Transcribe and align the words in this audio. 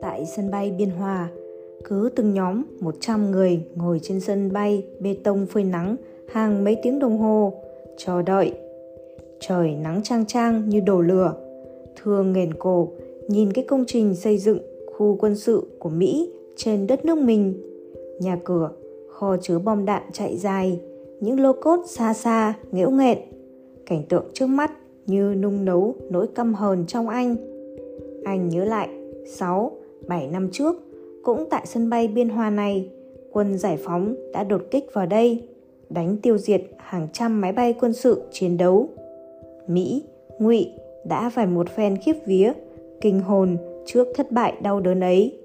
Tại 0.00 0.26
sân 0.36 0.50
bay 0.50 0.70
Biên 0.70 0.90
Hòa, 0.90 1.28
cứ 1.84 2.10
từng 2.16 2.34
nhóm 2.34 2.62
100 2.80 3.30
người 3.30 3.62
ngồi 3.74 4.00
trên 4.02 4.20
sân 4.20 4.52
bay 4.52 4.84
bê 5.00 5.16
tông 5.24 5.46
phơi 5.46 5.64
nắng 5.64 5.96
hàng 6.28 6.64
mấy 6.64 6.76
tiếng 6.82 6.98
đồng 6.98 7.18
hồ, 7.18 7.52
chờ 7.96 8.22
đợi. 8.22 8.52
Trời 9.40 9.70
nắng 9.70 10.00
trang 10.04 10.26
trang 10.26 10.68
như 10.68 10.80
đổ 10.80 11.00
lửa. 11.00 11.34
thường 12.02 12.32
nghền 12.32 12.54
cổ 12.54 12.88
nhìn 13.28 13.52
cái 13.52 13.64
công 13.64 13.84
trình 13.86 14.14
xây 14.14 14.38
dựng 14.38 14.58
khu 14.94 15.16
quân 15.20 15.36
sự 15.36 15.62
của 15.78 15.88
Mỹ 15.88 16.32
trên 16.56 16.86
đất 16.86 17.04
nước 17.04 17.18
mình. 17.18 17.54
Nhà 18.20 18.38
cửa, 18.44 18.70
kho 19.08 19.36
chứa 19.36 19.58
bom 19.58 19.84
đạn 19.84 20.02
chạy 20.12 20.36
dài, 20.36 20.80
những 21.20 21.40
lô 21.40 21.52
cốt 21.52 21.84
xa 21.86 22.14
xa, 22.14 22.54
nghễu 22.72 22.90
nghẹn. 22.90 23.18
Cảnh 23.86 24.02
tượng 24.08 24.24
trước 24.34 24.46
mắt 24.46 24.72
như 25.10 25.34
nung 25.34 25.64
nấu 25.64 25.94
nỗi 26.10 26.26
căm 26.34 26.54
hờn 26.54 26.86
trong 26.86 27.08
anh. 27.08 27.36
Anh 28.24 28.48
nhớ 28.48 28.64
lại 28.64 28.88
6, 29.26 29.72
7 30.06 30.26
năm 30.26 30.48
trước, 30.52 30.76
cũng 31.22 31.44
tại 31.50 31.62
sân 31.66 31.90
bay 31.90 32.08
Biên 32.08 32.28
Hòa 32.28 32.50
này, 32.50 32.88
quân 33.32 33.58
giải 33.58 33.76
phóng 33.76 34.14
đã 34.32 34.44
đột 34.44 34.62
kích 34.70 34.84
vào 34.92 35.06
đây, 35.06 35.42
đánh 35.90 36.16
tiêu 36.22 36.38
diệt 36.38 36.62
hàng 36.76 37.08
trăm 37.12 37.40
máy 37.40 37.52
bay 37.52 37.74
quân 37.80 37.92
sự 37.92 38.22
chiến 38.32 38.56
đấu. 38.56 38.88
Mỹ, 39.66 40.02
Ngụy 40.38 40.72
đã 41.04 41.30
phải 41.30 41.46
một 41.46 41.68
phen 41.70 41.96
khiếp 41.96 42.16
vía, 42.26 42.52
kinh 43.00 43.20
hồn 43.20 43.56
trước 43.86 44.08
thất 44.14 44.32
bại 44.32 44.54
đau 44.62 44.80
đớn 44.80 45.00
ấy. 45.00 45.38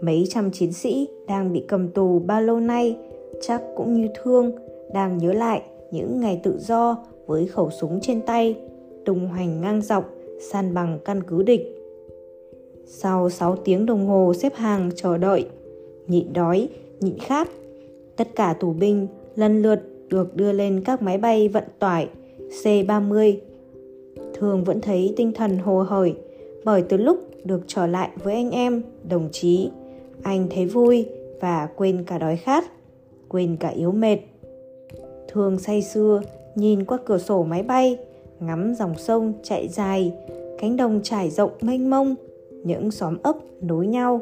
Mấy 0.00 0.24
trăm 0.28 0.50
chiến 0.50 0.72
sĩ 0.72 1.08
đang 1.28 1.52
bị 1.52 1.64
cầm 1.68 1.88
tù 1.88 2.18
bao 2.18 2.42
lâu 2.42 2.60
nay 2.60 2.96
chắc 3.40 3.62
cũng 3.76 3.94
như 3.94 4.08
thương 4.22 4.52
đang 4.92 5.18
nhớ 5.18 5.32
lại 5.32 5.62
những 5.90 6.20
ngày 6.20 6.40
tự 6.42 6.58
do 6.58 7.04
với 7.26 7.46
khẩu 7.46 7.70
súng 7.70 8.00
trên 8.02 8.20
tay, 8.20 8.56
tung 9.04 9.28
hoành 9.28 9.60
ngang 9.60 9.82
dọc, 9.82 10.10
san 10.50 10.74
bằng 10.74 10.98
căn 11.04 11.22
cứ 11.22 11.42
địch. 11.42 11.74
Sau 12.86 13.30
6 13.30 13.56
tiếng 13.56 13.86
đồng 13.86 14.06
hồ 14.06 14.32
xếp 14.34 14.54
hàng 14.54 14.90
chờ 14.96 15.18
đợi, 15.18 15.46
nhịn 16.06 16.32
đói, 16.32 16.68
nhịn 17.00 17.18
khát, 17.18 17.48
tất 18.16 18.28
cả 18.34 18.54
tù 18.60 18.72
binh 18.72 19.06
lần 19.36 19.62
lượt 19.62 19.80
được 20.08 20.36
đưa 20.36 20.52
lên 20.52 20.82
các 20.84 21.02
máy 21.02 21.18
bay 21.18 21.48
vận 21.48 21.64
tải 21.78 22.08
C-30. 22.62 23.36
Thường 24.34 24.64
vẫn 24.64 24.80
thấy 24.80 25.14
tinh 25.16 25.32
thần 25.32 25.58
hồ 25.58 25.82
hởi 25.82 26.14
bởi 26.64 26.82
từ 26.82 26.96
lúc 26.96 27.18
được 27.44 27.60
trở 27.66 27.86
lại 27.86 28.10
với 28.22 28.34
anh 28.34 28.50
em, 28.50 28.82
đồng 29.08 29.28
chí, 29.32 29.70
anh 30.22 30.46
thấy 30.50 30.66
vui 30.66 31.06
và 31.40 31.68
quên 31.76 32.04
cả 32.06 32.18
đói 32.18 32.36
khát, 32.36 32.64
quên 33.28 33.56
cả 33.60 33.68
yếu 33.68 33.92
mệt. 33.92 34.18
Thường 35.28 35.58
say 35.58 35.82
sưa 35.82 36.22
nhìn 36.54 36.84
qua 36.84 36.98
cửa 37.04 37.18
sổ 37.18 37.42
máy 37.42 37.62
bay, 37.62 37.98
ngắm 38.40 38.74
dòng 38.74 38.94
sông 38.98 39.32
chạy 39.42 39.68
dài, 39.68 40.12
cánh 40.58 40.76
đồng 40.76 41.00
trải 41.02 41.30
rộng 41.30 41.50
mênh 41.60 41.90
mông, 41.90 42.14
những 42.64 42.90
xóm 42.90 43.16
ấp 43.22 43.36
nối 43.60 43.86
nhau. 43.86 44.20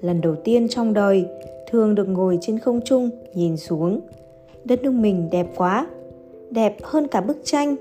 Lần 0.00 0.20
đầu 0.20 0.34
tiên 0.44 0.68
trong 0.68 0.92
đời, 0.92 1.26
Thường 1.70 1.94
được 1.94 2.08
ngồi 2.08 2.38
trên 2.40 2.58
không 2.58 2.80
trung 2.84 3.10
nhìn 3.34 3.56
xuống. 3.56 4.00
Đất 4.64 4.82
nước 4.82 4.90
mình 4.90 5.28
đẹp 5.32 5.46
quá, 5.56 5.88
đẹp 6.50 6.76
hơn 6.82 7.06
cả 7.06 7.20
bức 7.20 7.38
tranh. 7.44 7.76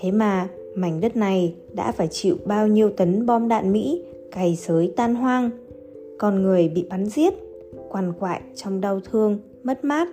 Thế 0.00 0.10
mà 0.10 0.48
mảnh 0.74 1.00
đất 1.00 1.16
này 1.16 1.54
đã 1.72 1.92
phải 1.92 2.08
chịu 2.08 2.36
bao 2.44 2.66
nhiêu 2.66 2.90
tấn 2.90 3.26
bom 3.26 3.48
đạn 3.48 3.72
Mỹ 3.72 4.02
cày 4.32 4.56
sới 4.56 4.92
tan 4.96 5.14
hoang. 5.14 5.50
Con 6.18 6.42
người 6.42 6.68
bị 6.68 6.86
bắn 6.90 7.06
giết, 7.06 7.34
quằn 7.88 8.12
quại 8.20 8.40
trong 8.54 8.80
đau 8.80 9.00
thương, 9.10 9.38
mất 9.62 9.84
mát. 9.84 10.08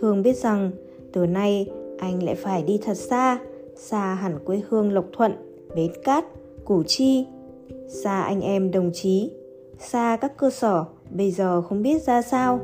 Thường 0.00 0.22
biết 0.22 0.36
rằng 0.36 0.70
từ 1.12 1.26
nay 1.26 1.70
anh 1.98 2.22
lại 2.22 2.34
phải 2.34 2.62
đi 2.62 2.78
thật 2.84 2.96
xa, 2.96 3.38
xa 3.76 4.14
hẳn 4.14 4.38
quê 4.44 4.60
hương 4.68 4.92
Lộc 4.92 5.04
Thuận, 5.12 5.32
Bến 5.74 5.90
Cát, 6.04 6.24
Củ 6.64 6.82
Chi, 6.82 7.26
xa 7.88 8.22
anh 8.22 8.40
em 8.40 8.70
đồng 8.70 8.90
chí, 8.94 9.30
xa 9.78 10.18
các 10.20 10.36
cơ 10.36 10.50
sở 10.50 10.84
bây 11.10 11.30
giờ 11.30 11.62
không 11.62 11.82
biết 11.82 12.02
ra 12.02 12.22
sao. 12.22 12.60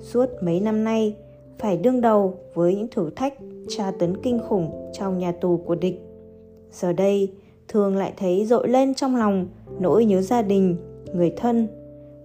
Suốt 0.00 0.26
mấy 0.42 0.60
năm 0.60 0.84
nay, 0.84 1.16
phải 1.58 1.76
đương 1.76 2.00
đầu 2.00 2.34
với 2.54 2.74
những 2.74 2.88
thử 2.90 3.10
thách 3.16 3.34
tra 3.68 3.90
tấn 3.98 4.16
kinh 4.22 4.40
khủng 4.48 4.90
trong 4.92 5.18
nhà 5.18 5.32
tù 5.32 5.56
của 5.56 5.74
địch. 5.74 6.00
Giờ 6.72 6.92
đây, 6.92 7.32
thường 7.68 7.96
lại 7.96 8.12
thấy 8.16 8.46
dội 8.46 8.68
lên 8.68 8.94
trong 8.94 9.16
lòng 9.16 9.46
nỗi 9.80 10.04
nhớ 10.04 10.22
gia 10.22 10.42
đình, 10.42 10.76
người 11.14 11.32
thân, 11.36 11.68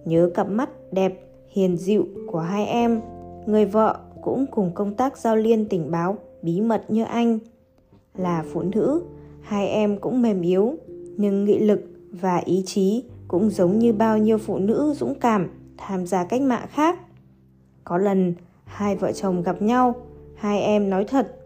nhớ 0.04 0.30
cặp 0.34 0.48
mắt 0.48 0.70
đẹp, 0.92 1.20
hiền 1.48 1.76
dịu 1.76 2.04
của 2.32 2.38
hai 2.38 2.66
em, 2.66 3.00
người 3.46 3.64
vợ 3.64 3.98
cũng 4.24 4.46
cùng 4.50 4.70
công 4.74 4.94
tác 4.94 5.18
giao 5.18 5.36
liên 5.36 5.68
tình 5.68 5.90
báo 5.90 6.16
bí 6.42 6.60
mật 6.60 6.84
như 6.88 7.04
anh. 7.04 7.38
Là 8.14 8.44
phụ 8.52 8.62
nữ, 8.62 9.02
hai 9.40 9.68
em 9.68 9.96
cũng 9.96 10.22
mềm 10.22 10.40
yếu, 10.40 10.74
nhưng 11.16 11.44
nghị 11.44 11.58
lực 11.58 11.80
và 12.10 12.36
ý 12.36 12.62
chí 12.66 13.04
cũng 13.28 13.50
giống 13.50 13.78
như 13.78 13.92
bao 13.92 14.18
nhiêu 14.18 14.38
phụ 14.38 14.58
nữ 14.58 14.94
dũng 14.96 15.14
cảm 15.14 15.48
tham 15.76 16.06
gia 16.06 16.24
cách 16.24 16.40
mạng 16.40 16.66
khác. 16.70 16.98
Có 17.84 17.98
lần 17.98 18.34
hai 18.64 18.96
vợ 18.96 19.12
chồng 19.12 19.42
gặp 19.42 19.62
nhau, 19.62 19.94
hai 20.34 20.60
em 20.60 20.90
nói 20.90 21.04
thật. 21.04 21.36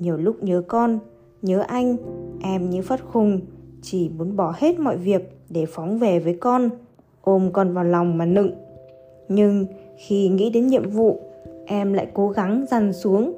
Nhiều 0.00 0.16
lúc 0.16 0.42
nhớ 0.42 0.62
con, 0.68 0.98
nhớ 1.42 1.60
anh, 1.60 1.96
em 2.42 2.70
như 2.70 2.82
phát 2.82 3.04
khùng, 3.12 3.40
chỉ 3.82 4.08
muốn 4.08 4.36
bỏ 4.36 4.54
hết 4.56 4.78
mọi 4.78 4.96
việc 4.96 5.38
để 5.48 5.66
phóng 5.66 5.98
về 5.98 6.18
với 6.18 6.36
con, 6.40 6.70
ôm 7.20 7.50
con 7.52 7.72
vào 7.72 7.84
lòng 7.84 8.18
mà 8.18 8.26
nựng. 8.26 8.50
Nhưng 9.28 9.66
khi 10.06 10.28
nghĩ 10.28 10.50
đến 10.50 10.66
nhiệm 10.66 10.90
vụ, 10.90 11.27
em 11.68 11.92
lại 11.92 12.06
cố 12.14 12.28
gắng 12.28 12.66
dằn 12.70 12.92
xuống, 12.92 13.32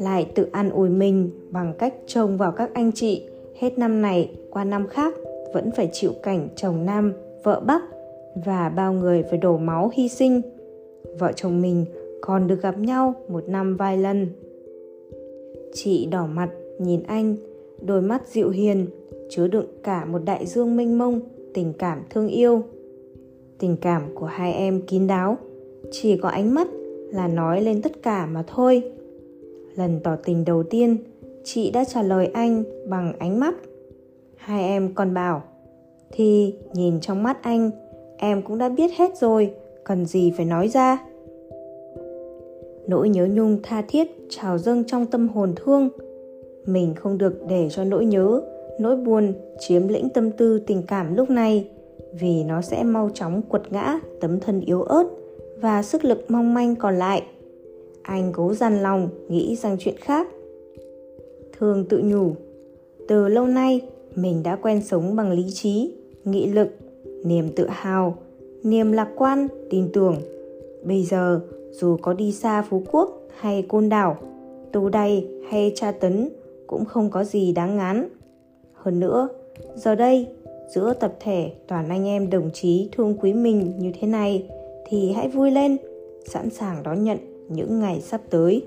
lại 0.00 0.26
tự 0.34 0.46
ăn 0.52 0.70
ủi 0.70 0.88
mình 0.88 1.30
bằng 1.50 1.74
cách 1.78 1.94
trông 2.06 2.36
vào 2.36 2.52
các 2.52 2.70
anh 2.74 2.92
chị 2.92 3.22
hết 3.58 3.78
năm 3.78 4.02
này 4.02 4.30
qua 4.50 4.64
năm 4.64 4.86
khác 4.86 5.14
vẫn 5.54 5.70
phải 5.70 5.90
chịu 5.92 6.12
cảnh 6.22 6.48
chồng 6.56 6.86
nam, 6.86 7.12
vợ 7.44 7.60
bắc 7.66 7.82
và 8.46 8.68
bao 8.68 8.92
người 8.92 9.22
phải 9.30 9.38
đổ 9.38 9.56
máu 9.56 9.90
hy 9.94 10.08
sinh. 10.08 10.42
Vợ 11.18 11.32
chồng 11.36 11.62
mình 11.62 11.84
còn 12.20 12.46
được 12.46 12.62
gặp 12.62 12.78
nhau 12.78 13.14
một 13.28 13.48
năm 13.48 13.76
vài 13.76 13.98
lần. 13.98 14.26
Chị 15.72 16.06
đỏ 16.06 16.26
mặt 16.26 16.48
nhìn 16.78 17.02
anh, 17.02 17.36
đôi 17.82 18.02
mắt 18.02 18.28
dịu 18.28 18.50
hiền, 18.50 18.86
chứa 19.30 19.48
đựng 19.48 19.66
cả 19.82 20.04
một 20.04 20.18
đại 20.24 20.46
dương 20.46 20.76
mênh 20.76 20.98
mông, 20.98 21.20
tình 21.54 21.72
cảm 21.78 22.02
thương 22.10 22.28
yêu. 22.28 22.62
Tình 23.58 23.76
cảm 23.80 24.02
của 24.14 24.26
hai 24.26 24.52
em 24.52 24.80
kín 24.80 25.06
đáo, 25.06 25.36
chỉ 25.90 26.16
có 26.16 26.28
ánh 26.28 26.54
mắt 26.54 26.68
là 27.12 27.28
nói 27.28 27.62
lên 27.62 27.82
tất 27.82 28.02
cả 28.02 28.26
mà 28.26 28.44
thôi. 28.46 28.82
Lần 29.76 30.00
tỏ 30.04 30.16
tình 30.16 30.44
đầu 30.44 30.62
tiên, 30.62 30.96
chị 31.44 31.70
đã 31.70 31.84
trả 31.84 32.02
lời 32.02 32.26
anh 32.26 32.64
bằng 32.88 33.12
ánh 33.18 33.40
mắt. 33.40 33.54
Hai 34.36 34.64
em 34.64 34.94
còn 34.94 35.14
bảo, 35.14 35.42
thì 36.12 36.54
nhìn 36.72 37.00
trong 37.00 37.22
mắt 37.22 37.42
anh, 37.42 37.70
em 38.16 38.42
cũng 38.42 38.58
đã 38.58 38.68
biết 38.68 38.90
hết 38.96 39.16
rồi, 39.16 39.54
cần 39.84 40.06
gì 40.06 40.32
phải 40.36 40.46
nói 40.46 40.68
ra. 40.68 41.06
Nỗi 42.86 43.08
nhớ 43.08 43.26
nhung 43.26 43.58
tha 43.62 43.82
thiết 43.88 44.10
trào 44.28 44.58
dâng 44.58 44.84
trong 44.84 45.06
tâm 45.06 45.28
hồn 45.28 45.52
thương. 45.56 45.88
Mình 46.66 46.94
không 46.94 47.18
được 47.18 47.40
để 47.48 47.68
cho 47.70 47.84
nỗi 47.84 48.04
nhớ, 48.04 48.40
nỗi 48.80 48.96
buồn 48.96 49.32
chiếm 49.58 49.88
lĩnh 49.88 50.08
tâm 50.08 50.30
tư 50.30 50.58
tình 50.66 50.82
cảm 50.86 51.16
lúc 51.16 51.30
này, 51.30 51.68
vì 52.20 52.44
nó 52.44 52.62
sẽ 52.62 52.82
mau 52.82 53.10
chóng 53.14 53.42
quật 53.42 53.72
ngã 53.72 54.00
tấm 54.20 54.40
thân 54.40 54.60
yếu 54.60 54.82
ớt 54.82 55.04
và 55.60 55.82
sức 55.82 56.04
lực 56.04 56.24
mong 56.28 56.54
manh 56.54 56.76
còn 56.76 56.96
lại. 56.96 57.22
Anh 58.02 58.32
cố 58.32 58.54
dằn 58.54 58.82
lòng 58.82 59.08
nghĩ 59.28 59.56
sang 59.56 59.76
chuyện 59.78 59.96
khác. 59.98 60.28
Thường 61.58 61.84
tự 61.88 62.00
nhủ, 62.04 62.32
từ 63.08 63.28
lâu 63.28 63.46
nay 63.46 63.80
mình 64.14 64.42
đã 64.42 64.56
quen 64.56 64.82
sống 64.82 65.16
bằng 65.16 65.32
lý 65.32 65.46
trí, 65.52 65.92
nghị 66.24 66.46
lực, 66.46 66.68
niềm 67.24 67.48
tự 67.56 67.66
hào, 67.70 68.16
niềm 68.62 68.92
lạc 68.92 69.08
quan, 69.16 69.48
tin 69.70 69.88
tưởng. 69.92 70.16
Bây 70.84 71.02
giờ, 71.02 71.40
dù 71.70 71.96
có 72.02 72.12
đi 72.12 72.32
xa 72.32 72.62
Phú 72.62 72.82
Quốc 72.92 73.20
hay 73.36 73.62
Côn 73.68 73.88
Đảo, 73.88 74.16
tù 74.72 74.88
đầy 74.88 75.28
hay 75.50 75.72
tra 75.74 75.92
tấn 75.92 76.28
cũng 76.66 76.84
không 76.84 77.10
có 77.10 77.24
gì 77.24 77.52
đáng 77.52 77.76
ngán. 77.76 78.08
Hơn 78.72 79.00
nữa, 79.00 79.28
giờ 79.74 79.94
đây, 79.94 80.26
giữa 80.74 80.92
tập 81.00 81.14
thể 81.20 81.52
toàn 81.68 81.88
anh 81.88 82.06
em 82.06 82.30
đồng 82.30 82.50
chí 82.52 82.88
thương 82.92 83.16
quý 83.20 83.32
mình 83.32 83.72
như 83.78 83.92
thế 84.00 84.08
này 84.08 84.48
thì 84.88 85.12
hãy 85.12 85.28
vui 85.28 85.50
lên, 85.50 85.76
sẵn 86.26 86.50
sàng 86.50 86.82
đón 86.82 87.04
nhận 87.04 87.18
những 87.48 87.78
ngày 87.78 88.00
sắp 88.00 88.20
tới. 88.30 88.64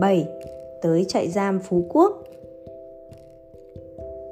7. 0.00 0.28
Tới 0.82 1.04
trại 1.04 1.28
giam 1.28 1.58
Phú 1.58 1.86
Quốc 1.88 2.24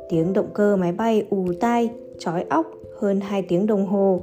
Tiếng 0.08 0.32
động 0.32 0.48
cơ 0.54 0.76
máy 0.76 0.92
bay 0.92 1.26
ù 1.30 1.46
tai, 1.60 1.90
chói 2.18 2.42
óc 2.42 2.66
hơn 2.98 3.20
2 3.20 3.42
tiếng 3.42 3.66
đồng 3.66 3.86
hồ. 3.86 4.22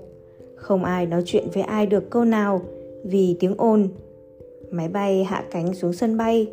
Không 0.55 0.83
ai 0.83 1.05
nói 1.05 1.21
chuyện 1.25 1.47
với 1.53 1.63
ai 1.63 1.85
được 1.85 2.09
câu 2.09 2.25
nào 2.25 2.61
vì 3.03 3.37
tiếng 3.39 3.55
ồn. 3.57 3.87
Máy 4.71 4.87
bay 4.87 5.23
hạ 5.23 5.43
cánh 5.51 5.73
xuống 5.73 5.93
sân 5.93 6.17
bay, 6.17 6.47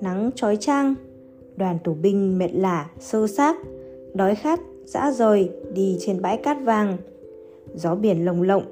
nắng 0.00 0.30
chói 0.34 0.56
chang. 0.56 0.94
Đoàn 1.56 1.78
tù 1.84 1.94
binh 1.94 2.38
mệt 2.38 2.50
lả, 2.52 2.90
sơ 3.00 3.26
xác, 3.26 3.56
đói 4.14 4.34
khát, 4.34 4.60
dã 4.84 5.12
rời 5.12 5.50
đi 5.74 5.96
trên 6.00 6.22
bãi 6.22 6.36
cát 6.36 6.56
vàng. 6.64 6.96
Gió 7.74 7.94
biển 7.94 8.24
lồng 8.24 8.42
lộng, 8.42 8.62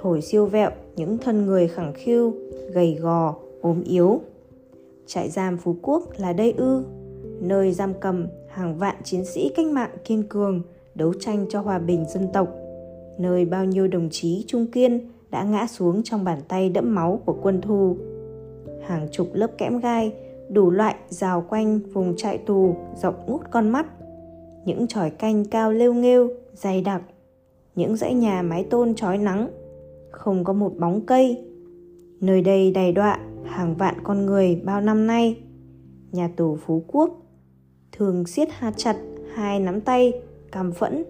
thổi 0.00 0.22
siêu 0.22 0.46
vẹo 0.46 0.70
những 0.96 1.18
thân 1.18 1.46
người 1.46 1.68
khẳng 1.68 1.92
khiu, 1.94 2.34
gầy 2.72 2.94
gò, 3.00 3.34
ốm 3.60 3.82
yếu. 3.84 4.20
trại 5.06 5.30
giam 5.30 5.56
Phú 5.56 5.76
Quốc 5.82 6.02
là 6.16 6.32
đây 6.32 6.54
ư? 6.56 6.84
Nơi 7.40 7.72
giam 7.72 7.92
cầm 8.00 8.26
hàng 8.48 8.78
vạn 8.78 8.96
chiến 9.04 9.24
sĩ 9.24 9.52
cách 9.56 9.66
mạng 9.66 9.90
kiên 10.04 10.22
cường 10.22 10.62
đấu 10.94 11.12
tranh 11.20 11.46
cho 11.48 11.60
hòa 11.60 11.78
bình 11.78 12.04
dân 12.08 12.28
tộc. 12.32 12.48
Nơi 13.18 13.44
bao 13.44 13.64
nhiêu 13.64 13.88
đồng 13.88 14.08
chí 14.10 14.44
trung 14.46 14.66
kiên 14.66 15.10
đã 15.30 15.44
ngã 15.44 15.66
xuống 15.66 16.02
trong 16.02 16.24
bàn 16.24 16.38
tay 16.48 16.68
đẫm 16.68 16.94
máu 16.94 17.20
của 17.24 17.36
quân 17.42 17.60
thù. 17.60 17.96
Hàng 18.82 19.08
chục 19.12 19.28
lớp 19.32 19.58
kẽm 19.58 19.78
gai 19.78 20.12
đủ 20.48 20.70
loại 20.70 20.94
rào 21.08 21.44
quanh 21.48 21.80
vùng 21.92 22.16
trại 22.16 22.38
tù 22.38 22.76
rộng 23.02 23.14
ngút 23.26 23.40
con 23.50 23.68
mắt. 23.68 23.86
Những 24.64 24.86
tròi 24.86 25.10
canh 25.10 25.44
cao 25.44 25.72
lêu 25.72 25.94
nghêu, 25.94 26.28
dày 26.52 26.80
đặc. 26.82 27.02
Những 27.74 27.96
dãy 27.96 28.14
nhà 28.14 28.42
mái 28.42 28.64
tôn 28.64 28.94
trói 28.94 29.18
nắng. 29.18 29.48
Không 30.10 30.44
có 30.44 30.52
một 30.52 30.72
bóng 30.78 31.00
cây. 31.00 31.44
Nơi 32.20 32.42
đây 32.42 32.70
đầy 32.70 32.92
đọa 32.92 33.18
hàng 33.44 33.74
vạn 33.74 33.94
con 34.02 34.26
người 34.26 34.60
bao 34.64 34.80
năm 34.80 35.06
nay. 35.06 35.36
Nhà 36.12 36.30
tù 36.36 36.56
Phú 36.56 36.84
Quốc 36.86 37.22
thường 37.92 38.26
siết 38.26 38.48
ha 38.50 38.72
chặt 38.76 38.96
hai 39.34 39.60
nắm 39.60 39.80
tay, 39.80 40.12
cam 40.52 40.72
phẫn. 40.72 41.04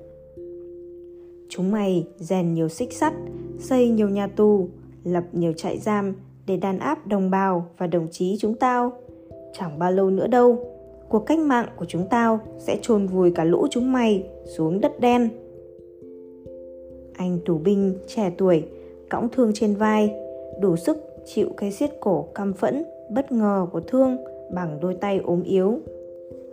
Chúng 1.49 1.71
mày 1.71 2.07
rèn 2.17 2.55
nhiều 2.55 2.69
xích 2.69 2.93
sắt, 2.93 3.13
xây 3.59 3.89
nhiều 3.89 4.09
nhà 4.09 4.27
tù, 4.27 4.69
lập 5.05 5.25
nhiều 5.33 5.53
trại 5.53 5.79
giam 5.79 6.15
để 6.47 6.57
đàn 6.57 6.79
áp 6.79 7.07
đồng 7.07 7.31
bào 7.31 7.67
và 7.79 7.87
đồng 7.87 8.09
chí 8.11 8.37
chúng 8.41 8.55
tao. 8.55 8.93
Chẳng 9.59 9.79
bao 9.79 9.93
lâu 9.93 10.11
nữa 10.11 10.27
đâu, 10.27 10.59
cuộc 11.09 11.27
cách 11.27 11.39
mạng 11.39 11.69
của 11.77 11.85
chúng 11.85 12.07
tao 12.11 12.41
sẽ 12.59 12.79
chôn 12.83 13.07
vùi 13.07 13.31
cả 13.31 13.45
lũ 13.45 13.67
chúng 13.71 13.93
mày 13.93 14.27
xuống 14.57 14.81
đất 14.81 15.01
đen. 15.01 15.29
Anh 17.17 17.39
tù 17.45 17.59
binh 17.59 17.95
trẻ 18.07 18.33
tuổi, 18.39 18.65
cõng 19.11 19.29
thương 19.33 19.51
trên 19.55 19.75
vai, 19.75 20.15
đủ 20.61 20.77
sức 20.77 20.97
chịu 21.25 21.49
cái 21.57 21.73
siết 21.73 21.91
cổ 22.01 22.27
căm 22.35 22.53
phẫn, 22.53 22.85
bất 23.11 23.33
ngờ 23.33 23.67
của 23.73 23.81
thương 23.81 24.17
bằng 24.55 24.79
đôi 24.81 24.95
tay 24.95 25.21
ốm 25.25 25.43
yếu. 25.43 25.79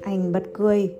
Anh 0.01 0.31
bật 0.31 0.43
cười. 0.53 0.95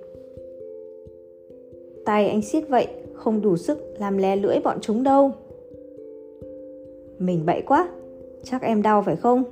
Tay 2.04 2.28
anh 2.28 2.42
siết 2.42 2.68
vậy, 2.68 2.86
không 3.14 3.42
đủ 3.42 3.56
sức 3.56 3.78
làm 3.98 4.18
lé 4.18 4.36
lưỡi 4.36 4.56
bọn 4.64 4.78
chúng 4.80 5.02
đâu. 5.02 5.30
Mình 7.18 7.46
bậy 7.46 7.62
quá, 7.62 7.88
chắc 8.42 8.62
em 8.62 8.82
đau 8.82 9.02
phải 9.02 9.16
không? 9.16 9.44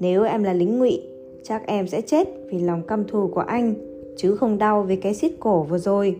Nếu 0.00 0.24
em 0.24 0.42
là 0.42 0.52
lính 0.52 0.78
ngụy, 0.78 1.02
chắc 1.42 1.66
em 1.66 1.86
sẽ 1.86 2.00
chết 2.00 2.28
vì 2.50 2.58
lòng 2.58 2.82
căm 2.82 3.04
thù 3.04 3.28
của 3.28 3.40
anh, 3.40 3.74
chứ 4.16 4.36
không 4.36 4.58
đau 4.58 4.82
vì 4.82 4.96
cái 4.96 5.14
siết 5.14 5.32
cổ 5.40 5.62
vừa 5.62 5.78
rồi. 5.78 6.16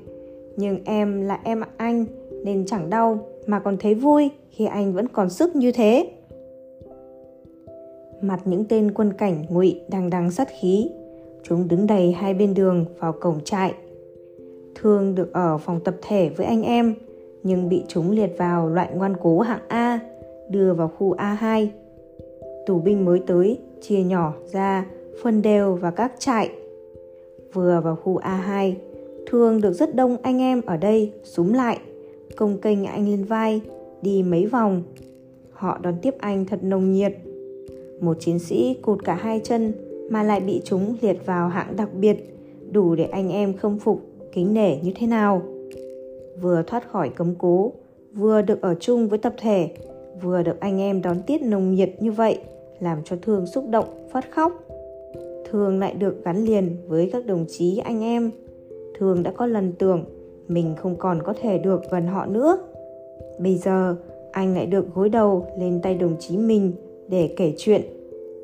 Nhưng 0.56 0.78
em 0.84 1.22
là 1.22 1.40
em 1.44 1.62
anh 1.76 2.04
nên 2.44 2.66
chẳng 2.66 2.90
đau 2.90 3.18
mà 3.46 3.60
còn 3.60 3.76
thấy 3.76 3.94
vui 3.94 4.30
khi 4.50 4.66
anh 4.66 4.92
vẫn 4.92 5.08
còn 5.08 5.30
sức 5.30 5.56
như 5.56 5.72
thế. 5.72 6.10
Mặt 8.20 8.40
những 8.44 8.64
tên 8.64 8.92
quân 8.94 9.12
cảnh 9.12 9.44
ngụy 9.48 9.80
đang 9.88 10.10
đằng 10.10 10.30
sát 10.30 10.48
khí, 10.60 10.90
chúng 11.42 11.68
đứng 11.68 11.86
đầy 11.86 12.12
hai 12.12 12.34
bên 12.34 12.54
đường 12.54 12.84
vào 12.98 13.12
cổng 13.12 13.40
trại. 13.44 13.74
Thương 14.74 15.14
được 15.14 15.32
ở 15.32 15.58
phòng 15.58 15.80
tập 15.84 15.94
thể 16.02 16.28
với 16.28 16.46
anh 16.46 16.62
em, 16.62 16.94
nhưng 17.42 17.68
bị 17.68 17.84
chúng 17.88 18.10
liệt 18.10 18.38
vào 18.38 18.68
loại 18.68 18.88
ngoan 18.94 19.16
cố 19.22 19.40
hạng 19.40 19.60
A, 19.68 20.00
đưa 20.48 20.74
vào 20.74 20.88
khu 20.88 21.16
A2. 21.16 21.66
Tù 22.66 22.78
binh 22.78 23.04
mới 23.04 23.22
tới 23.26 23.58
chia 23.80 24.02
nhỏ 24.02 24.34
ra 24.52 24.86
phân 25.22 25.42
đều 25.42 25.74
vào 25.74 25.92
các 25.92 26.12
trại. 26.18 26.50
Vừa 27.52 27.80
vào 27.84 27.96
khu 27.96 28.18
A2, 28.18 28.72
Thương 29.26 29.60
được 29.60 29.72
rất 29.72 29.94
đông 29.94 30.16
anh 30.22 30.38
em 30.38 30.60
ở 30.66 30.76
đây 30.76 31.12
súng 31.24 31.54
lại, 31.54 31.78
công 32.36 32.58
kênh 32.58 32.84
anh 32.84 33.08
lên 33.08 33.24
vai, 33.24 33.60
đi 34.02 34.22
mấy 34.22 34.46
vòng. 34.46 34.82
Họ 35.52 35.78
đón 35.82 35.94
tiếp 36.02 36.14
anh 36.18 36.44
thật 36.44 36.62
nồng 36.62 36.92
nhiệt. 36.92 37.12
Một 38.00 38.16
chiến 38.20 38.38
sĩ 38.38 38.76
cụt 38.82 39.04
cả 39.04 39.14
hai 39.14 39.40
chân 39.44 39.72
mà 40.10 40.22
lại 40.22 40.40
bị 40.40 40.60
chúng 40.64 40.94
liệt 41.00 41.26
vào 41.26 41.48
hạng 41.48 41.76
đặc 41.76 41.88
biệt, 41.94 42.36
đủ 42.70 42.94
để 42.94 43.04
anh 43.04 43.32
em 43.32 43.56
khâm 43.56 43.78
phục, 43.78 44.00
kính 44.32 44.54
nể 44.54 44.76
như 44.76 44.92
thế 44.94 45.06
nào. 45.06 45.42
Vừa 46.40 46.62
thoát 46.66 46.90
khỏi 46.90 47.08
cấm 47.08 47.34
cố, 47.38 47.72
vừa 48.12 48.42
được 48.42 48.62
ở 48.62 48.74
chung 48.74 49.08
với 49.08 49.18
tập 49.18 49.34
thể, 49.38 49.68
vừa 50.22 50.42
được 50.42 50.60
anh 50.60 50.80
em 50.80 51.02
đón 51.02 51.16
tiếp 51.26 51.38
nồng 51.42 51.74
nhiệt 51.74 51.90
như 52.00 52.12
vậy, 52.12 52.38
làm 52.80 52.98
cho 53.04 53.16
Thương 53.22 53.46
xúc 53.46 53.64
động, 53.70 54.08
phát 54.10 54.30
khóc. 54.30 54.64
Thương 55.50 55.78
lại 55.78 55.94
được 55.94 56.24
gắn 56.24 56.44
liền 56.44 56.76
với 56.88 57.10
các 57.12 57.26
đồng 57.26 57.44
chí 57.48 57.78
anh 57.78 58.02
em. 58.02 58.30
Thương 58.98 59.22
đã 59.22 59.30
có 59.30 59.46
lần 59.46 59.72
tưởng 59.78 60.04
mình 60.48 60.74
không 60.76 60.96
còn 60.96 61.22
có 61.22 61.34
thể 61.40 61.58
được 61.58 61.80
gần 61.90 62.06
họ 62.06 62.26
nữa. 62.26 62.58
Bây 63.38 63.54
giờ, 63.54 63.96
anh 64.32 64.54
lại 64.54 64.66
được 64.66 64.94
gối 64.94 65.08
đầu 65.08 65.46
lên 65.58 65.80
tay 65.82 65.94
đồng 65.94 66.16
chí 66.18 66.36
mình 66.36 66.72
để 67.08 67.34
kể 67.36 67.54
chuyện, 67.56 67.82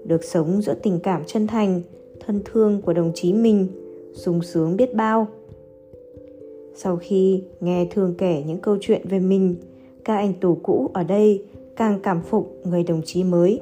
được 0.05 0.25
sống 0.25 0.63
giữa 0.63 0.75
tình 0.83 1.01
cảm 1.03 1.23
chân 1.27 1.47
thành, 1.47 1.83
thân 2.27 2.41
thương 2.45 2.81
của 2.83 2.93
đồng 2.93 3.13
chí 3.15 3.33
mình, 3.33 3.67
sung 4.15 4.43
sướng 4.43 4.77
biết 4.77 4.95
bao. 4.95 5.27
Sau 6.75 6.97
khi 6.97 7.43
nghe 7.61 7.87
Thương 7.91 8.15
kể 8.19 8.43
những 8.47 8.59
câu 8.59 8.77
chuyện 8.81 9.03
về 9.09 9.19
mình, 9.19 9.55
các 10.05 10.17
anh 10.17 10.33
tù 10.41 10.59
cũ 10.63 10.91
ở 10.95 11.05
đây 11.05 11.45
càng 11.77 12.01
cảm 12.03 12.23
phục 12.23 12.57
người 12.65 12.83
đồng 12.83 13.03
chí 13.05 13.25
mới. 13.25 13.61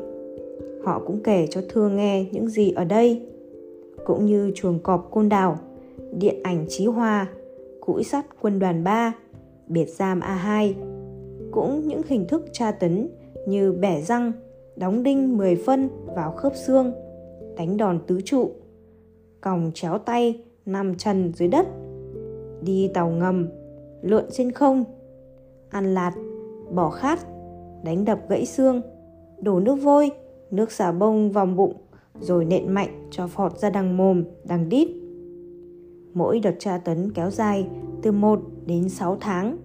Họ 0.85 1.03
cũng 1.07 1.21
kể 1.25 1.47
cho 1.51 1.61
Thương 1.69 1.97
nghe 1.97 2.27
những 2.33 2.49
gì 2.49 2.73
ở 2.73 2.85
đây, 2.85 3.23
cũng 4.05 4.27
như 4.27 4.53
chuồng 4.55 4.79
cọp 4.79 5.09
côn 5.11 5.29
đảo, 5.29 5.59
điện 6.19 6.37
ảnh 6.43 6.67
trí 6.69 6.87
Hoa, 6.87 7.29
cũi 7.87 8.05
sắt 8.05 8.27
quân 8.41 8.59
đoàn 8.59 8.85
3, 8.85 9.15
biệt 9.67 9.87
giam 9.87 10.21
A2, 10.21 10.75
cũng 11.51 11.89
những 11.89 12.03
hình 12.07 12.27
thức 12.29 12.45
tra 12.53 12.73
tấn 12.73 13.09
như 13.49 13.73
bẻ 13.73 14.01
răng, 14.01 14.33
đóng 14.77 15.03
đinh 15.03 15.37
10 15.37 15.57
phân 15.57 15.89
vào 16.15 16.33
khớp 16.33 16.53
xương, 16.57 16.93
đánh 17.57 17.77
đòn 17.77 18.01
tứ 18.07 18.21
trụ, 18.25 18.51
còng 19.41 19.71
chéo 19.75 19.99
tay 19.99 20.45
nằm 20.67 20.95
trần 20.95 21.33
dưới 21.37 21.49
đất, 21.49 21.67
đi 22.63 22.91
tàu 22.95 23.11
ngầm, 23.11 23.49
lượn 24.03 24.25
trên 24.31 24.53
không, 24.53 24.85
ăn 25.69 25.95
lạt, 25.95 26.13
bỏ 26.75 26.91
khát, 26.91 27.19
đánh 27.85 28.05
đập 28.05 28.19
gãy 28.29 28.47
xương, 28.47 28.83
đổ 29.41 29.61
nước 29.61 29.75
vôi, 29.75 30.11
nước 30.51 30.73
xà 30.73 30.93
bông 30.93 31.33
vòng 31.33 31.57
bụng, 31.57 31.75
rồi 32.21 32.45
nện 32.45 32.75
mạnh 32.75 33.09
cho 33.11 33.27
phọt 33.27 33.59
ra 33.59 33.71
đằng 33.71 33.97
mồm, 33.97 34.25
đằng 34.45 34.69
đít. 34.69 34.89
Mỗi 36.17 36.41
đợt 36.41 36.55
tra 36.59 36.79
tấn 36.79 37.13
kéo 37.13 37.31
dài 37.31 37.67
từ 38.03 38.13
1 38.13 38.41
đến 38.67 38.89
6 38.89 39.17
tháng. 39.21 39.57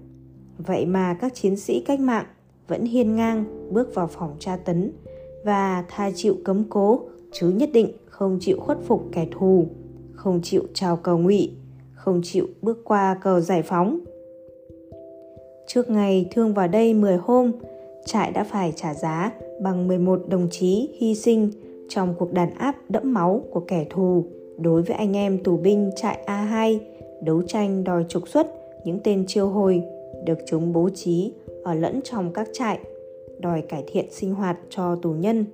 Vậy 0.58 0.86
mà 0.86 1.14
các 1.14 1.34
chiến 1.34 1.56
sĩ 1.56 1.80
cách 1.80 2.00
mạng 2.00 2.26
vẫn 2.68 2.86
hiên 2.86 3.16
ngang 3.16 3.46
bước 3.72 3.96
vào 3.96 4.08
phòng 4.08 4.36
tra 4.40 4.56
tấn 4.56 4.92
và 5.46 5.86
tha 5.90 6.12
chịu 6.16 6.36
cấm 6.44 6.64
cố 6.70 7.02
chứ 7.32 7.50
nhất 7.50 7.70
định 7.74 7.92
không 8.06 8.38
chịu 8.42 8.60
khuất 8.60 8.78
phục 8.84 9.04
kẻ 9.12 9.28
thù, 9.32 9.66
không 10.14 10.40
chịu 10.44 10.64
trào 10.74 10.98
cờ 10.98 11.16
ngụy, 11.16 11.52
không 11.94 12.22
chịu 12.24 12.48
bước 12.62 12.82
qua 12.84 13.18
cờ 13.22 13.40
giải 13.40 13.62
phóng. 13.62 14.00
Trước 15.68 15.90
ngày 15.90 16.28
thương 16.32 16.54
vào 16.54 16.68
đây 16.68 16.94
10 16.94 17.18
hôm, 17.18 17.52
trại 18.06 18.32
đã 18.32 18.44
phải 18.44 18.74
trả 18.76 18.94
giá 18.94 19.32
bằng 19.62 19.88
11 19.88 20.22
đồng 20.28 20.48
chí 20.52 20.90
hy 20.98 21.16
sinh 21.16 21.52
trong 21.90 22.16
cuộc 22.20 22.34
đàn 22.34 22.54
áp 22.54 22.76
đẫm 22.90 23.14
máu 23.14 23.42
của 23.52 23.60
kẻ 23.68 23.86
thù 23.90 24.26
đối 24.62 24.82
với 24.82 24.96
anh 24.98 25.16
em 25.16 25.44
tù 25.44 25.58
binh 25.58 25.92
trại 25.96 26.20
A2 26.26 26.80
đấu 27.22 27.42
tranh 27.42 27.84
đòi 27.84 28.06
trục 28.10 28.28
xuất 28.28 28.48
những 28.86 29.00
tên 29.04 29.26
chiêu 29.28 29.48
hồi 29.48 29.84
được 30.26 30.38
chúng 30.46 30.74
bố 30.74 30.90
trí 30.90 31.34
ở 31.64 31.74
lẫn 31.74 32.02
trong 32.04 32.34
các 32.34 32.48
trại 32.54 32.80
đòi 33.40 33.62
cải 33.62 33.84
thiện 33.88 34.06
sinh 34.12 34.34
hoạt 34.34 34.60
cho 34.70 34.96
tù 34.96 35.12
nhân. 35.12 35.46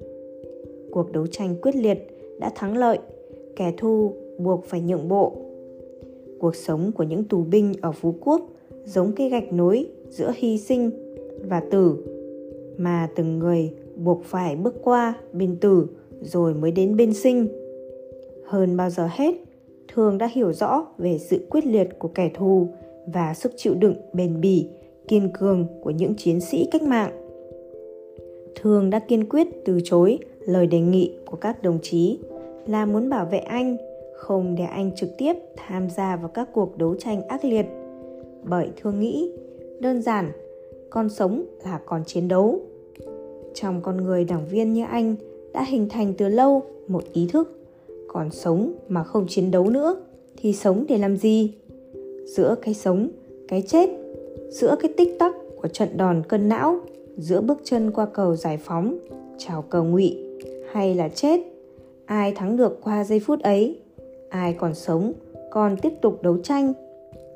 Cuộc 0.92 1.12
đấu 1.12 1.28
tranh 1.28 1.56
quyết 1.62 1.76
liệt 1.76 2.08
đã 2.40 2.52
thắng 2.56 2.78
lợi, 2.78 3.00
kẻ 3.56 3.74
thù 3.78 4.14
buộc 4.38 4.66
phải 4.66 4.82
nhượng 4.82 5.08
bộ. 5.08 5.36
Cuộc 6.40 6.56
sống 6.56 6.92
của 6.92 7.04
những 7.04 7.24
tù 7.24 7.44
binh 7.44 7.74
ở 7.82 7.92
Phú 7.92 8.16
Quốc 8.22 8.42
giống 8.86 9.12
cái 9.12 9.30
gạch 9.30 9.54
nối 9.54 9.86
giữa 10.10 10.34
hy 10.36 10.58
sinh 10.58 10.90
và 11.50 11.64
tử 11.72 11.98
mà 12.78 13.10
từng 13.16 13.40
người 13.40 13.72
buộc 13.96 14.24
phải 14.24 14.56
bước 14.56 14.76
qua 14.84 15.14
bên 15.34 15.56
tử 15.62 15.88
rồi 16.22 16.54
mới 16.54 16.72
đến 16.72 16.98
bên 16.98 17.14
sinh. 17.14 17.48
Hơn 18.48 18.78
bao 18.78 18.90
giờ 18.90 19.08
hết, 19.12 19.36
Thường 19.94 20.18
đã 20.18 20.30
hiểu 20.34 20.54
rõ 20.54 20.86
về 20.98 21.18
sự 21.18 21.48
quyết 21.50 21.66
liệt 21.66 22.00
của 22.00 22.08
kẻ 22.08 22.32
thù 22.34 22.68
và 23.14 23.34
sức 23.34 23.52
chịu 23.56 23.76
đựng 23.76 23.96
bền 24.14 24.42
bỉ, 24.42 24.68
kiên 25.08 25.30
cường 25.40 25.68
của 25.82 25.90
những 25.90 26.16
chiến 26.16 26.40
sĩ 26.40 26.68
cách 26.72 26.82
mạng. 26.82 27.12
Thường 28.56 28.90
đã 28.90 29.00
kiên 29.00 29.30
quyết 29.30 29.48
từ 29.66 29.80
chối 29.84 30.20
lời 30.40 30.68
đề 30.68 30.80
nghị 30.80 31.14
của 31.26 31.38
các 31.38 31.64
đồng 31.64 31.80
chí 31.82 32.20
là 32.68 32.86
muốn 32.86 33.10
bảo 33.10 33.26
vệ 33.26 33.38
anh, 33.38 33.78
không 34.16 34.56
để 34.56 34.64
anh 34.64 34.96
trực 34.96 35.10
tiếp 35.18 35.34
tham 35.56 35.90
gia 35.90 36.16
vào 36.16 36.28
các 36.28 36.50
cuộc 36.54 36.78
đấu 36.78 36.96
tranh 36.96 37.28
ác 37.28 37.46
liệt. 37.46 37.66
Bởi 38.44 38.70
Thương 38.82 39.00
nghĩ, 39.00 39.32
đơn 39.80 40.02
giản, 40.02 40.32
con 40.90 41.10
sống 41.10 41.44
là 41.64 41.80
còn 41.86 42.04
chiến 42.06 42.28
đấu. 42.28 42.60
Trong 43.54 43.82
con 43.82 43.98
người 43.98 44.24
đảng 44.26 44.46
viên 44.46 44.74
như 44.74 44.84
anh 44.90 45.16
đã 45.54 45.64
hình 45.64 45.90
thành 45.90 46.14
từ 46.18 46.28
lâu 46.28 46.62
một 46.88 47.04
ý 47.14 47.28
thức 47.32 47.57
còn 48.08 48.32
sống 48.32 48.74
mà 48.88 49.04
không 49.04 49.26
chiến 49.30 49.52
đấu 49.52 49.70
nữa, 49.70 49.96
thì 50.38 50.54
sống 50.54 50.86
để 50.90 50.98
làm 50.98 51.18
gì? 51.18 51.54
Giữa 52.26 52.56
cái 52.62 52.74
sống, 52.74 53.10
cái 53.48 53.62
chết, 53.68 53.90
giữa 54.50 54.76
cái 54.80 54.94
tích 54.98 55.20
tắc 55.20 55.36
của 55.62 55.68
trận 55.68 55.98
đòn 55.98 56.24
cân 56.30 56.50
não, 56.50 56.80
giữa 57.18 57.42
bước 57.42 57.58
chân 57.64 57.92
qua 57.92 58.06
cầu 58.06 58.36
giải 58.36 58.58
phóng, 58.58 58.98
chào 59.38 59.62
cầu 59.62 59.84
ngụy, 59.84 60.18
hay 60.72 60.96
là 60.96 61.10
chết, 61.10 61.40
ai 62.06 62.32
thắng 62.32 62.58
được 62.58 62.82
qua 62.84 63.04
giây 63.04 63.20
phút 63.20 63.42
ấy? 63.42 63.80
Ai 64.30 64.54
còn 64.54 64.76
sống, 64.76 65.14
còn 65.52 65.78
tiếp 65.82 65.94
tục 66.02 66.22
đấu 66.22 66.38
tranh? 66.38 66.74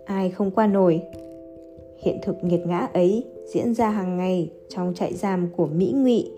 Ai 0.06 0.30
không 0.30 0.52
qua 0.52 0.68
nổi? 0.68 1.02
Hiện 1.98 2.20
thực 2.24 2.36
nghiệt 2.44 2.60
ngã 2.66 2.88
ấy 2.94 3.26
diễn 3.54 3.74
ra 3.74 3.90
hàng 3.90 4.18
ngày 4.18 4.52
trong 4.70 4.94
trại 4.96 5.14
giam 5.14 5.48
của 5.58 5.68
mỹ 5.68 5.94
ngụy 5.96 6.32